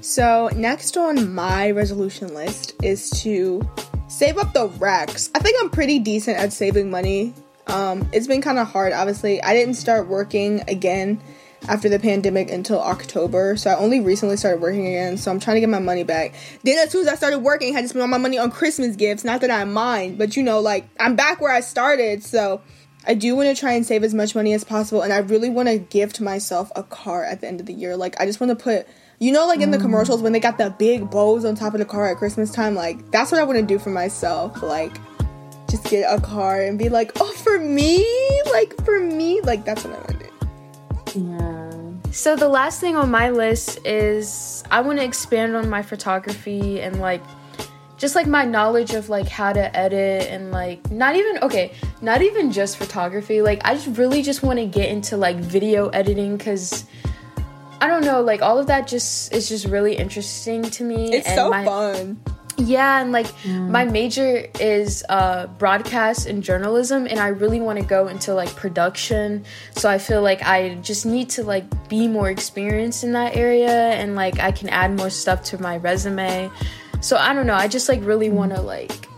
So 0.00 0.48
next 0.54 0.96
on 0.96 1.32
my 1.34 1.70
resolution 1.70 2.34
list 2.34 2.74
is 2.82 3.10
to 3.22 3.68
save 4.08 4.38
up 4.38 4.52
the 4.52 4.68
racks. 4.78 5.30
I 5.34 5.38
think 5.38 5.56
I'm 5.60 5.70
pretty 5.70 5.98
decent 5.98 6.38
at 6.38 6.52
saving 6.52 6.90
money. 6.90 7.34
Um, 7.66 8.08
it's 8.12 8.26
been 8.26 8.42
kind 8.42 8.58
of 8.58 8.68
hard, 8.68 8.92
obviously. 8.92 9.42
I 9.42 9.54
didn't 9.54 9.74
start 9.74 10.08
working 10.08 10.62
again 10.66 11.20
after 11.68 11.88
the 11.88 11.98
pandemic 11.98 12.50
until 12.50 12.80
October, 12.80 13.56
so 13.56 13.70
I 13.70 13.76
only 13.76 14.00
recently 14.00 14.36
started 14.36 14.60
working 14.60 14.86
again. 14.86 15.16
So 15.16 15.30
I'm 15.30 15.38
trying 15.38 15.56
to 15.56 15.60
get 15.60 15.68
my 15.68 15.78
money 15.78 16.02
back. 16.02 16.34
Then 16.64 16.78
as 16.78 16.90
soon 16.90 17.02
as 17.02 17.08
I 17.08 17.14
started 17.14 17.38
working, 17.38 17.72
I 17.72 17.76
had 17.76 17.82
to 17.82 17.88
spend 17.88 18.02
all 18.02 18.08
my 18.08 18.18
money 18.18 18.38
on 18.38 18.50
Christmas 18.50 18.96
gifts. 18.96 19.22
Not 19.22 19.42
that 19.42 19.50
I 19.50 19.64
mind, 19.64 20.18
but 20.18 20.36
you 20.36 20.42
know, 20.42 20.60
like 20.60 20.88
I'm 20.98 21.16
back 21.16 21.40
where 21.40 21.52
I 21.52 21.60
started, 21.60 22.24
so. 22.24 22.62
I 23.06 23.14
do 23.14 23.34
want 23.34 23.48
to 23.48 23.58
try 23.58 23.72
and 23.72 23.84
save 23.84 24.04
as 24.04 24.14
much 24.14 24.34
money 24.34 24.52
as 24.52 24.64
possible, 24.64 25.02
and 25.02 25.12
I 25.12 25.18
really 25.18 25.50
want 25.50 25.68
to 25.68 25.78
gift 25.78 26.20
myself 26.20 26.70
a 26.76 26.82
car 26.82 27.24
at 27.24 27.40
the 27.40 27.48
end 27.48 27.60
of 27.60 27.66
the 27.66 27.72
year. 27.72 27.96
Like, 27.96 28.20
I 28.20 28.26
just 28.26 28.40
want 28.40 28.50
to 28.50 28.56
put, 28.56 28.86
you 29.18 29.32
know, 29.32 29.46
like 29.46 29.60
in 29.60 29.70
the 29.70 29.78
commercials 29.78 30.22
when 30.22 30.32
they 30.32 30.40
got 30.40 30.58
the 30.58 30.70
big 30.70 31.10
bows 31.10 31.44
on 31.44 31.54
top 31.54 31.74
of 31.74 31.80
the 31.80 31.84
car 31.84 32.10
at 32.10 32.16
Christmas 32.18 32.52
time. 32.52 32.74
Like, 32.74 33.10
that's 33.10 33.32
what 33.32 33.40
I 33.40 33.44
want 33.44 33.58
to 33.58 33.64
do 33.64 33.78
for 33.78 33.90
myself. 33.90 34.62
Like, 34.62 34.92
just 35.72 35.84
get 35.84 36.02
a 36.02 36.20
car 36.20 36.62
and 36.62 36.78
be 36.78 36.90
like, 36.90 37.12
oh, 37.18 37.32
for 37.32 37.58
me, 37.58 38.06
like 38.52 38.84
for 38.84 39.00
me, 39.00 39.40
like 39.40 39.64
that's 39.64 39.84
what 39.84 39.94
I 39.94 39.96
want 39.96 40.08
to 40.10 40.18
do. 41.14 41.30
Yeah. 41.30 42.12
So 42.12 42.36
the 42.36 42.48
last 42.48 42.78
thing 42.78 42.94
on 42.94 43.10
my 43.10 43.30
list 43.30 43.84
is 43.86 44.62
I 44.70 44.82
want 44.82 44.98
to 44.98 45.04
expand 45.04 45.56
on 45.56 45.70
my 45.70 45.80
photography 45.80 46.80
and 46.80 47.00
like 47.00 47.22
just 48.02 48.16
like 48.16 48.26
my 48.26 48.44
knowledge 48.44 48.94
of 48.94 49.08
like 49.08 49.28
how 49.28 49.52
to 49.52 49.76
edit 49.76 50.26
and 50.28 50.50
like 50.50 50.90
not 50.90 51.14
even 51.14 51.38
okay, 51.38 51.72
not 52.00 52.20
even 52.20 52.50
just 52.50 52.76
photography. 52.76 53.40
Like 53.42 53.60
I 53.64 53.74
just 53.74 53.96
really 53.96 54.22
just 54.22 54.42
want 54.42 54.58
to 54.58 54.66
get 54.66 54.88
into 54.88 55.16
like 55.16 55.36
video 55.36 55.86
editing 55.90 56.36
cuz 56.36 56.84
I 57.80 57.86
don't 57.86 58.04
know, 58.04 58.20
like 58.20 58.42
all 58.42 58.58
of 58.58 58.66
that 58.66 58.88
just 58.88 59.32
is 59.32 59.48
just 59.48 59.66
really 59.66 59.94
interesting 59.94 60.62
to 60.62 60.82
me. 60.82 61.14
It's 61.14 61.28
and 61.28 61.36
so 61.36 61.50
my, 61.50 61.64
fun. 61.64 62.20
Yeah, 62.56 63.00
and 63.00 63.12
like 63.12 63.26
my 63.46 63.84
major 63.84 64.46
is 64.58 65.04
uh, 65.08 65.46
broadcast 65.58 66.26
and 66.26 66.42
journalism, 66.42 67.06
and 67.06 67.20
I 67.20 67.28
really 67.28 67.60
want 67.60 67.78
to 67.78 67.84
go 67.84 68.08
into 68.08 68.34
like 68.34 68.54
production. 68.56 69.44
So 69.76 69.88
I 69.88 69.98
feel 69.98 70.22
like 70.22 70.42
I 70.42 70.74
just 70.82 71.06
need 71.06 71.30
to 71.30 71.44
like 71.44 71.64
be 71.88 72.08
more 72.08 72.30
experienced 72.30 73.04
in 73.04 73.12
that 73.12 73.36
area, 73.36 73.92
and 73.94 74.16
like 74.16 74.40
I 74.40 74.50
can 74.50 74.68
add 74.70 74.96
more 74.96 75.10
stuff 75.10 75.44
to 75.44 75.62
my 75.62 75.76
resume. 75.76 76.50
So 77.02 77.16
I 77.16 77.34
don't 77.34 77.46
know. 77.46 77.54
I 77.54 77.68
just 77.68 77.88
like 77.88 78.00
really 78.02 78.30
want 78.30 78.54
to 78.54 78.60
like 78.62 79.08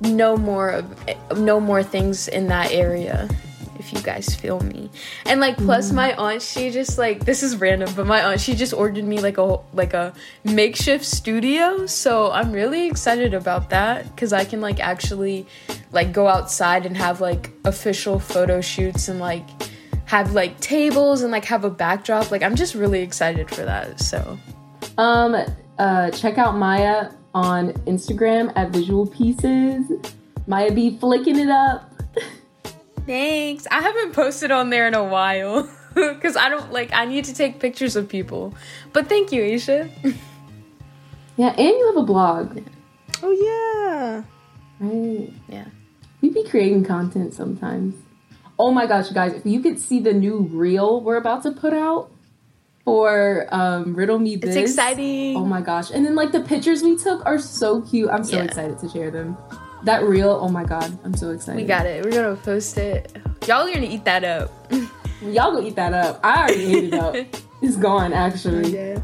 know 0.00 0.36
more 0.36 0.70
of 0.70 1.38
know 1.38 1.58
more 1.58 1.82
things 1.82 2.28
in 2.28 2.46
that 2.46 2.70
area 2.70 3.28
if 3.78 3.92
you 3.92 4.00
guys 4.00 4.34
feel 4.34 4.60
me. 4.60 4.88
And 5.26 5.40
like 5.40 5.56
plus 5.56 5.90
my 5.90 6.14
aunt 6.14 6.42
she 6.42 6.70
just 6.70 6.96
like 6.96 7.24
this 7.24 7.42
is 7.42 7.56
random 7.56 7.92
but 7.94 8.06
my 8.06 8.22
aunt 8.22 8.40
she 8.40 8.54
just 8.54 8.72
ordered 8.72 9.04
me 9.04 9.20
like 9.20 9.36
a 9.36 9.58
like 9.72 9.94
a 9.94 10.14
makeshift 10.44 11.04
studio. 11.04 11.86
So 11.86 12.30
i'm 12.30 12.52
really 12.52 12.86
excited 12.86 13.34
about 13.34 13.70
that 13.70 14.04
because 14.14 14.32
i 14.32 14.44
can 14.44 14.60
like 14.60 14.78
actually 14.78 15.46
like 15.90 16.12
go 16.12 16.28
outside 16.28 16.86
and 16.86 16.96
have 16.96 17.20
like 17.20 17.50
official 17.64 18.20
photo 18.20 18.60
shoots 18.60 19.08
and 19.08 19.18
like 19.18 19.44
have 20.04 20.34
like 20.34 20.60
tables 20.60 21.22
and 21.22 21.32
like 21.32 21.44
have 21.46 21.64
a 21.64 21.70
backdrop. 21.70 22.30
Like 22.30 22.42
i'm 22.42 22.54
just 22.54 22.76
really 22.76 23.02
excited 23.02 23.50
for 23.50 23.64
that 23.64 24.00
so. 24.00 24.38
Um, 24.98 25.36
uh, 25.78 26.10
check 26.10 26.38
out 26.38 26.56
Maya 26.56 27.10
on 27.34 27.72
Instagram 27.84 28.52
at 28.56 28.70
Visual 28.70 29.06
Pieces. 29.06 29.90
Maya 30.46 30.72
be 30.72 30.96
flicking 30.98 31.38
it 31.38 31.48
up. 31.50 31.90
Thanks. 33.06 33.66
I 33.70 33.80
haven't 33.82 34.12
posted 34.14 34.50
on 34.50 34.70
there 34.70 34.86
in 34.88 34.94
a 34.94 35.04
while 35.04 35.68
because 35.94 36.36
I 36.36 36.48
don't 36.48 36.72
like. 36.72 36.92
I 36.92 37.04
need 37.04 37.24
to 37.26 37.34
take 37.34 37.60
pictures 37.60 37.94
of 37.96 38.08
people. 38.08 38.54
But 38.92 39.08
thank 39.08 39.32
you, 39.32 39.42
Isha. 39.42 39.88
Yeah, 41.38 41.48
and 41.50 41.58
you 41.68 41.86
have 41.88 41.98
a 41.98 42.06
blog, 42.06 42.58
Oh 43.22 43.30
yeah. 43.30 44.22
right? 44.80 45.30
Yeah. 45.50 45.66
We 46.22 46.30
be 46.30 46.44
creating 46.44 46.84
content 46.84 47.34
sometimes. 47.34 47.94
Oh 48.58 48.72
my 48.72 48.86
gosh, 48.86 49.08
you 49.10 49.14
guys, 49.14 49.34
if 49.34 49.44
you 49.44 49.60
could 49.60 49.78
see 49.78 50.00
the 50.00 50.14
new 50.14 50.38
reel 50.50 51.02
we're 51.02 51.18
about 51.18 51.42
to 51.42 51.50
put 51.50 51.74
out 51.74 52.10
for 52.86 53.46
um, 53.50 53.94
Riddle 53.94 54.18
Me 54.20 54.36
This. 54.36 54.54
It's 54.54 54.70
exciting. 54.70 55.36
Oh 55.36 55.44
my 55.44 55.60
gosh. 55.60 55.90
And 55.90 56.06
then 56.06 56.14
like 56.14 56.30
the 56.32 56.40
pictures 56.40 56.82
we 56.84 56.96
took 56.96 57.26
are 57.26 57.38
so 57.38 57.82
cute. 57.82 58.08
I'm 58.08 58.22
so 58.24 58.36
Yeah. 58.38 58.44
excited 58.44 58.78
to 58.78 58.88
share 58.88 59.10
them. 59.10 59.36
That 59.82 60.04
reel, 60.04 60.30
oh 60.40 60.48
my 60.48 60.64
god, 60.64 60.96
I'm 61.04 61.14
so 61.14 61.30
excited. 61.30 61.60
We 61.60 61.66
got 61.66 61.84
it. 61.84 62.04
We're 62.04 62.12
gonna 62.12 62.36
post 62.36 62.78
it. 62.78 63.14
Y'all 63.46 63.66
are 63.68 63.74
gonna 63.74 63.86
eat 63.86 64.04
that 64.04 64.22
up. 64.24 64.50
Y'all 65.22 65.50
go 65.52 65.60
eat 65.62 65.74
that 65.76 65.92
up. 65.92 66.20
I 66.24 66.42
already 66.44 66.76
ate 66.76 66.84
it 66.84 66.94
up. 66.94 67.16
It's 67.62 67.76
gone 67.76 68.12
actually. 68.12 68.70
Yeah. 68.72 69.00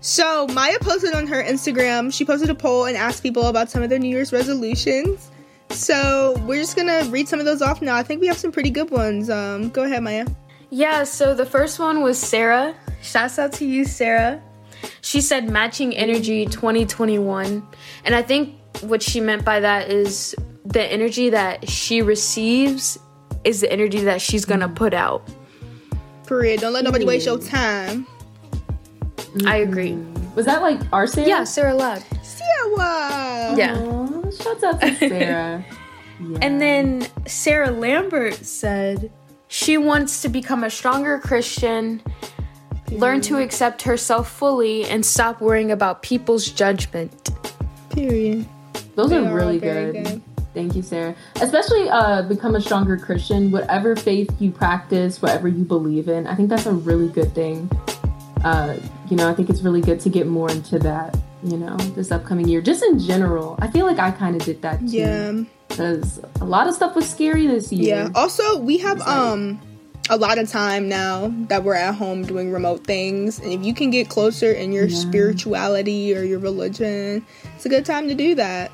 so 0.00 0.46
Maya 0.48 0.78
posted 0.80 1.12
on 1.14 1.26
her 1.26 1.42
Instagram. 1.42 2.12
She 2.12 2.24
posted 2.24 2.48
a 2.50 2.54
poll 2.54 2.86
and 2.86 2.96
asked 2.96 3.22
people 3.22 3.44
about 3.44 3.70
some 3.70 3.82
of 3.82 3.90
their 3.90 3.98
New 3.98 4.08
Year's 4.08 4.32
resolutions. 4.32 5.30
So 5.70 6.36
we're 6.46 6.58
just 6.60 6.76
gonna 6.76 7.04
read 7.10 7.28
some 7.28 7.38
of 7.38 7.44
those 7.44 7.60
off 7.62 7.82
now. 7.82 7.94
I 7.96 8.02
think 8.02 8.20
we 8.20 8.26
have 8.28 8.38
some 8.38 8.50
pretty 8.50 8.70
good 8.70 8.90
ones. 8.90 9.28
Um, 9.30 9.68
go 9.68 9.82
ahead, 9.84 10.02
Maya. 10.02 10.26
Yeah. 10.70 11.04
So 11.04 11.34
the 11.34 11.46
first 11.46 11.78
one 11.78 12.02
was 12.02 12.18
Sarah. 12.18 12.74
Shouts 13.02 13.38
out 13.38 13.52
to 13.54 13.64
you, 13.64 13.84
Sarah. 13.84 14.42
She 15.00 15.20
said 15.20 15.48
matching 15.48 15.96
energy 15.96 16.46
2021. 16.46 17.66
And 18.04 18.14
I 18.14 18.22
think 18.22 18.54
what 18.82 19.02
she 19.02 19.20
meant 19.20 19.44
by 19.44 19.60
that 19.60 19.90
is 19.90 20.34
the 20.64 20.82
energy 20.82 21.30
that 21.30 21.68
she 21.68 22.02
receives 22.02 22.98
is 23.44 23.60
the 23.60 23.72
energy 23.72 24.00
that 24.04 24.20
she's 24.20 24.44
gonna 24.44 24.68
put 24.68 24.94
out. 24.94 25.28
Period. 26.26 26.60
Don't 26.60 26.72
let 26.72 26.84
nobody 26.84 27.04
waste 27.04 27.26
your 27.26 27.38
mm. 27.38 27.50
time. 27.50 28.06
I 29.46 29.56
agree. 29.56 29.92
Mm. 29.92 30.34
Was 30.34 30.46
that 30.46 30.62
like 30.62 30.80
our 30.92 31.06
Sarah? 31.06 31.28
Yeah, 31.28 31.44
Sarah 31.44 31.74
Ladd. 31.74 32.04
Sarah. 32.22 33.54
Yeah. 33.56 33.76
Aw, 33.78 34.30
shouts 34.30 34.62
out 34.62 34.80
to 34.80 34.94
Sarah. 34.96 35.18
Yeah. 35.18 35.62
And 36.42 36.60
then 36.60 37.06
Sarah 37.26 37.70
Lambert 37.70 38.34
said 38.34 39.10
she 39.50 39.76
wants 39.76 40.22
to 40.22 40.28
become 40.28 40.62
a 40.62 40.70
stronger 40.70 41.18
Christian, 41.18 42.00
learn 42.92 43.20
to 43.22 43.38
accept 43.38 43.82
herself 43.82 44.30
fully, 44.30 44.84
and 44.84 45.04
stop 45.04 45.40
worrying 45.40 45.72
about 45.72 46.02
people's 46.02 46.48
judgment. 46.50 47.30
Period. 47.90 48.46
Those 48.94 49.10
They 49.10 49.16
are 49.16 49.26
are 49.26 49.34
really 49.34 49.58
good. 49.58 50.04
good. 50.04 50.22
Thank 50.54 50.76
you, 50.76 50.82
Sarah. 50.82 51.16
Especially 51.40 51.88
uh, 51.90 52.22
become 52.22 52.54
a 52.54 52.60
stronger 52.60 52.96
Christian. 52.96 53.50
Whatever 53.50 53.96
faith 53.96 54.30
you 54.40 54.52
practice, 54.52 55.20
whatever 55.20 55.48
you 55.48 55.64
believe 55.64 56.08
in, 56.08 56.28
I 56.28 56.36
think 56.36 56.48
that's 56.48 56.66
a 56.66 56.72
really 56.72 57.08
good 57.08 57.34
thing. 57.34 57.68
Uh, 58.44 58.76
you 59.10 59.16
know, 59.16 59.28
I 59.28 59.34
think 59.34 59.50
it's 59.50 59.62
really 59.62 59.80
good 59.80 59.98
to 60.00 60.08
get 60.08 60.28
more 60.28 60.48
into 60.50 60.78
that. 60.78 61.18
You 61.42 61.56
know, 61.56 61.76
this 61.96 62.12
upcoming 62.12 62.46
year, 62.46 62.60
just 62.60 62.84
in 62.84 63.00
general. 63.00 63.58
I 63.60 63.66
feel 63.68 63.84
like 63.86 63.98
I 63.98 64.12
kind 64.12 64.36
of 64.36 64.44
did 64.44 64.62
that 64.62 64.78
too. 64.80 64.86
Yeah. 64.86 65.32
Because 65.80 66.20
a 66.40 66.44
lot 66.44 66.68
of 66.68 66.74
stuff 66.74 66.94
was 66.94 67.08
scary 67.08 67.46
this 67.46 67.72
year. 67.72 67.96
Yeah. 67.96 68.08
Also, 68.14 68.58
we 68.58 68.78
have 68.78 68.98
like- 68.98 69.08
um 69.08 69.60
a 70.08 70.16
lot 70.16 70.38
of 70.38 70.50
time 70.50 70.88
now 70.88 71.32
that 71.48 71.62
we're 71.62 71.74
at 71.74 71.94
home 71.94 72.24
doing 72.24 72.50
remote 72.52 72.84
things, 72.84 73.38
and 73.38 73.52
if 73.52 73.64
you 73.64 73.72
can 73.72 73.90
get 73.90 74.08
closer 74.08 74.50
in 74.50 74.72
your 74.72 74.86
Yeah. 74.86 74.96
spirituality 74.98 76.14
or 76.16 76.22
your 76.24 76.40
religion, 76.40 77.24
it's 77.54 77.64
a 77.64 77.68
good 77.68 77.84
time 77.84 78.08
to 78.08 78.14
do 78.14 78.34
that. 78.34 78.72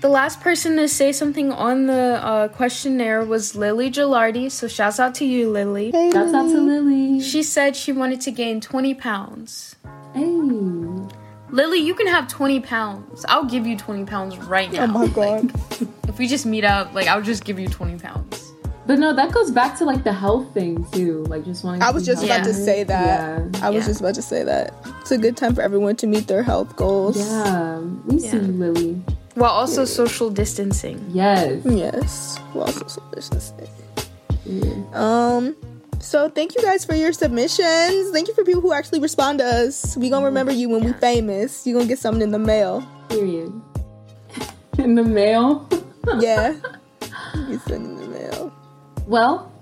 The 0.00 0.08
last 0.08 0.40
person 0.40 0.76
to 0.76 0.88
say 0.88 1.12
something 1.12 1.52
on 1.52 1.86
the 1.86 2.18
uh, 2.22 2.48
questionnaire 2.48 3.24
was 3.24 3.54
Lily 3.54 3.90
Gilardi, 3.90 4.50
so 4.50 4.66
shouts 4.68 4.98
out 4.98 5.14
to 5.16 5.24
you, 5.26 5.50
Lily. 5.50 5.92
Shouts 5.92 6.34
out 6.34 6.48
to 6.48 6.60
Lily. 6.60 7.20
She 7.20 7.42
said 7.42 7.76
she 7.76 7.92
wanted 7.92 8.20
to 8.22 8.30
gain 8.30 8.60
20 8.60 8.94
pounds. 8.94 9.76
hey. 10.14 10.30
Lily, 11.50 11.78
you 11.78 11.94
can 11.94 12.06
have 12.08 12.26
20 12.26 12.60
pounds. 12.60 13.24
I'll 13.28 13.44
give 13.44 13.66
you 13.66 13.76
20 13.76 14.06
pounds 14.06 14.36
right 14.38 14.72
now. 14.72 14.84
Oh 14.84 14.86
my 14.88 15.06
god. 15.08 15.52
If 16.14 16.18
we 16.20 16.28
just 16.28 16.46
meet 16.46 16.62
up, 16.62 16.94
like, 16.94 17.08
I'll 17.08 17.20
just 17.20 17.44
give 17.44 17.58
you 17.58 17.66
20 17.68 17.98
pounds. 17.98 18.52
But 18.86 19.00
no, 19.00 19.12
that 19.12 19.32
goes 19.32 19.50
back 19.50 19.76
to 19.78 19.84
like 19.84 20.04
the 20.04 20.12
health 20.12 20.54
thing 20.54 20.84
too. 20.92 21.24
Like 21.24 21.44
just 21.44 21.64
wanting. 21.64 21.82
I 21.82 21.90
was 21.90 22.04
be 22.04 22.12
just 22.12 22.22
about 22.22 22.44
to 22.44 22.54
say 22.54 22.84
that. 22.84 23.40
Yeah. 23.54 23.66
I 23.66 23.70
was 23.70 23.82
Yeah. 23.82 23.88
just 23.88 24.00
about 24.00 24.14
to 24.14 24.22
say 24.22 24.44
that. 24.44 24.72
It's 25.00 25.10
a 25.10 25.18
good 25.18 25.36
time 25.36 25.56
for 25.56 25.62
everyone 25.62 25.96
to 25.96 26.06
meet 26.06 26.28
their 26.28 26.44
health 26.44 26.76
goals. 26.76 27.16
Yeah, 27.18 27.78
we 28.06 28.20
see 28.20 28.36
you, 28.36 28.42
Lily. 28.42 29.02
While 29.34 29.50
also 29.50 29.84
social 29.86 30.30
distancing. 30.30 31.04
Yes. 31.08 31.62
Yes. 31.64 32.38
Well, 32.54 32.66
also 32.66 32.86
social 32.86 33.10
distancing. 33.12 33.68
Yeah. 34.46 34.84
Um. 34.92 35.56
So 35.98 36.28
thank 36.28 36.54
you 36.54 36.62
guys 36.62 36.84
for 36.84 36.94
your 36.94 37.12
submissions. 37.12 38.10
Thank 38.12 38.28
you 38.28 38.34
for 38.34 38.44
people 38.44 38.60
who 38.60 38.72
actually 38.72 39.00
respond 39.00 39.40
to 39.40 39.44
us. 39.46 39.96
We 39.96 40.10
gonna 40.10 40.26
remember 40.26 40.52
you 40.52 40.68
when 40.68 40.84
we 40.84 40.92
famous. 40.92 41.66
You 41.66 41.74
gonna 41.74 41.86
get 41.88 41.98
something 41.98 42.22
in 42.22 42.30
the 42.30 42.38
mail. 42.38 42.86
Period. 43.08 43.50
In 44.78 44.94
the 44.94 45.02
mail. 45.04 45.66
Yeah. 46.18 46.54
you 47.48 47.58
send 47.66 47.86
in 47.86 47.96
the 47.96 48.06
mail. 48.06 48.52
Well, 49.06 49.52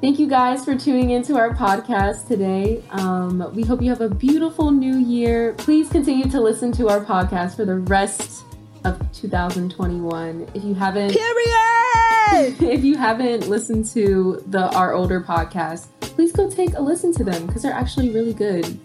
thank 0.00 0.18
you 0.18 0.26
guys 0.26 0.64
for 0.64 0.76
tuning 0.76 1.10
into 1.10 1.36
our 1.36 1.54
podcast 1.54 2.28
today. 2.28 2.82
Um, 2.90 3.50
we 3.54 3.62
hope 3.62 3.82
you 3.82 3.90
have 3.90 4.00
a 4.00 4.08
beautiful 4.08 4.70
new 4.70 4.96
year. 4.96 5.54
Please 5.54 5.88
continue 5.88 6.28
to 6.30 6.40
listen 6.40 6.72
to 6.72 6.88
our 6.88 7.04
podcast 7.04 7.56
for 7.56 7.64
the 7.64 7.76
rest 7.76 8.44
of 8.84 9.00
2021. 9.12 10.48
If 10.54 10.64
you 10.64 10.74
haven't, 10.74 11.12
Period. 11.12 12.62
if 12.62 12.84
you 12.84 12.96
haven't 12.96 13.48
listened 13.48 13.86
to 13.86 14.42
the 14.46 14.72
Our 14.74 14.92
Older 14.94 15.20
podcast, 15.20 15.88
please 16.00 16.32
go 16.32 16.50
take 16.50 16.74
a 16.74 16.80
listen 16.80 17.12
to 17.14 17.24
them 17.24 17.46
because 17.46 17.62
they're 17.62 17.72
actually 17.72 18.10
really 18.10 18.34
good. 18.34 18.78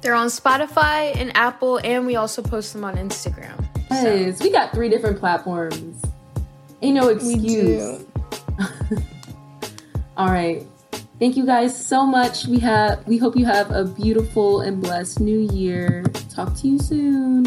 They're 0.00 0.14
on 0.14 0.26
Spotify 0.26 1.16
and 1.16 1.34
Apple, 1.34 1.80
and 1.82 2.06
we 2.06 2.16
also 2.16 2.42
post 2.42 2.74
them 2.74 2.84
on 2.84 2.96
Instagram. 2.96 3.63
So, 3.90 4.34
we 4.40 4.50
got 4.50 4.72
three 4.72 4.88
different 4.88 5.18
platforms. 5.18 6.02
Ain't 6.82 6.96
no 6.96 7.06
we 7.06 7.14
excuse. 7.14 7.98
do. 7.98 8.12
All 10.16 10.28
right. 10.28 10.66
Thank 11.18 11.36
you 11.36 11.46
guys 11.46 11.74
so 11.74 12.04
much. 12.04 12.46
We 12.46 12.58
have 12.58 13.06
we 13.06 13.18
hope 13.18 13.36
you 13.36 13.46
have 13.46 13.70
a 13.70 13.84
beautiful 13.84 14.60
and 14.60 14.80
blessed 14.80 15.20
new 15.20 15.40
year. 15.52 16.02
Talk 16.28 16.54
to 16.56 16.68
you 16.68 16.78
soon. 16.78 17.46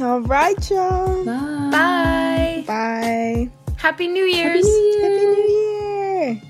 All 0.00 0.20
right, 0.22 0.70
y'all. 0.70 1.24
Bye. 1.24 1.70
bye. 1.70 2.64
Bye. 2.66 3.50
Happy 3.76 4.08
New 4.08 4.24
Year's. 4.24 4.64
Happy 4.64 4.68
New 4.68 4.98
Year. 4.98 5.02
Happy 5.02 5.26
New 5.26 6.32
Year. 6.32 6.42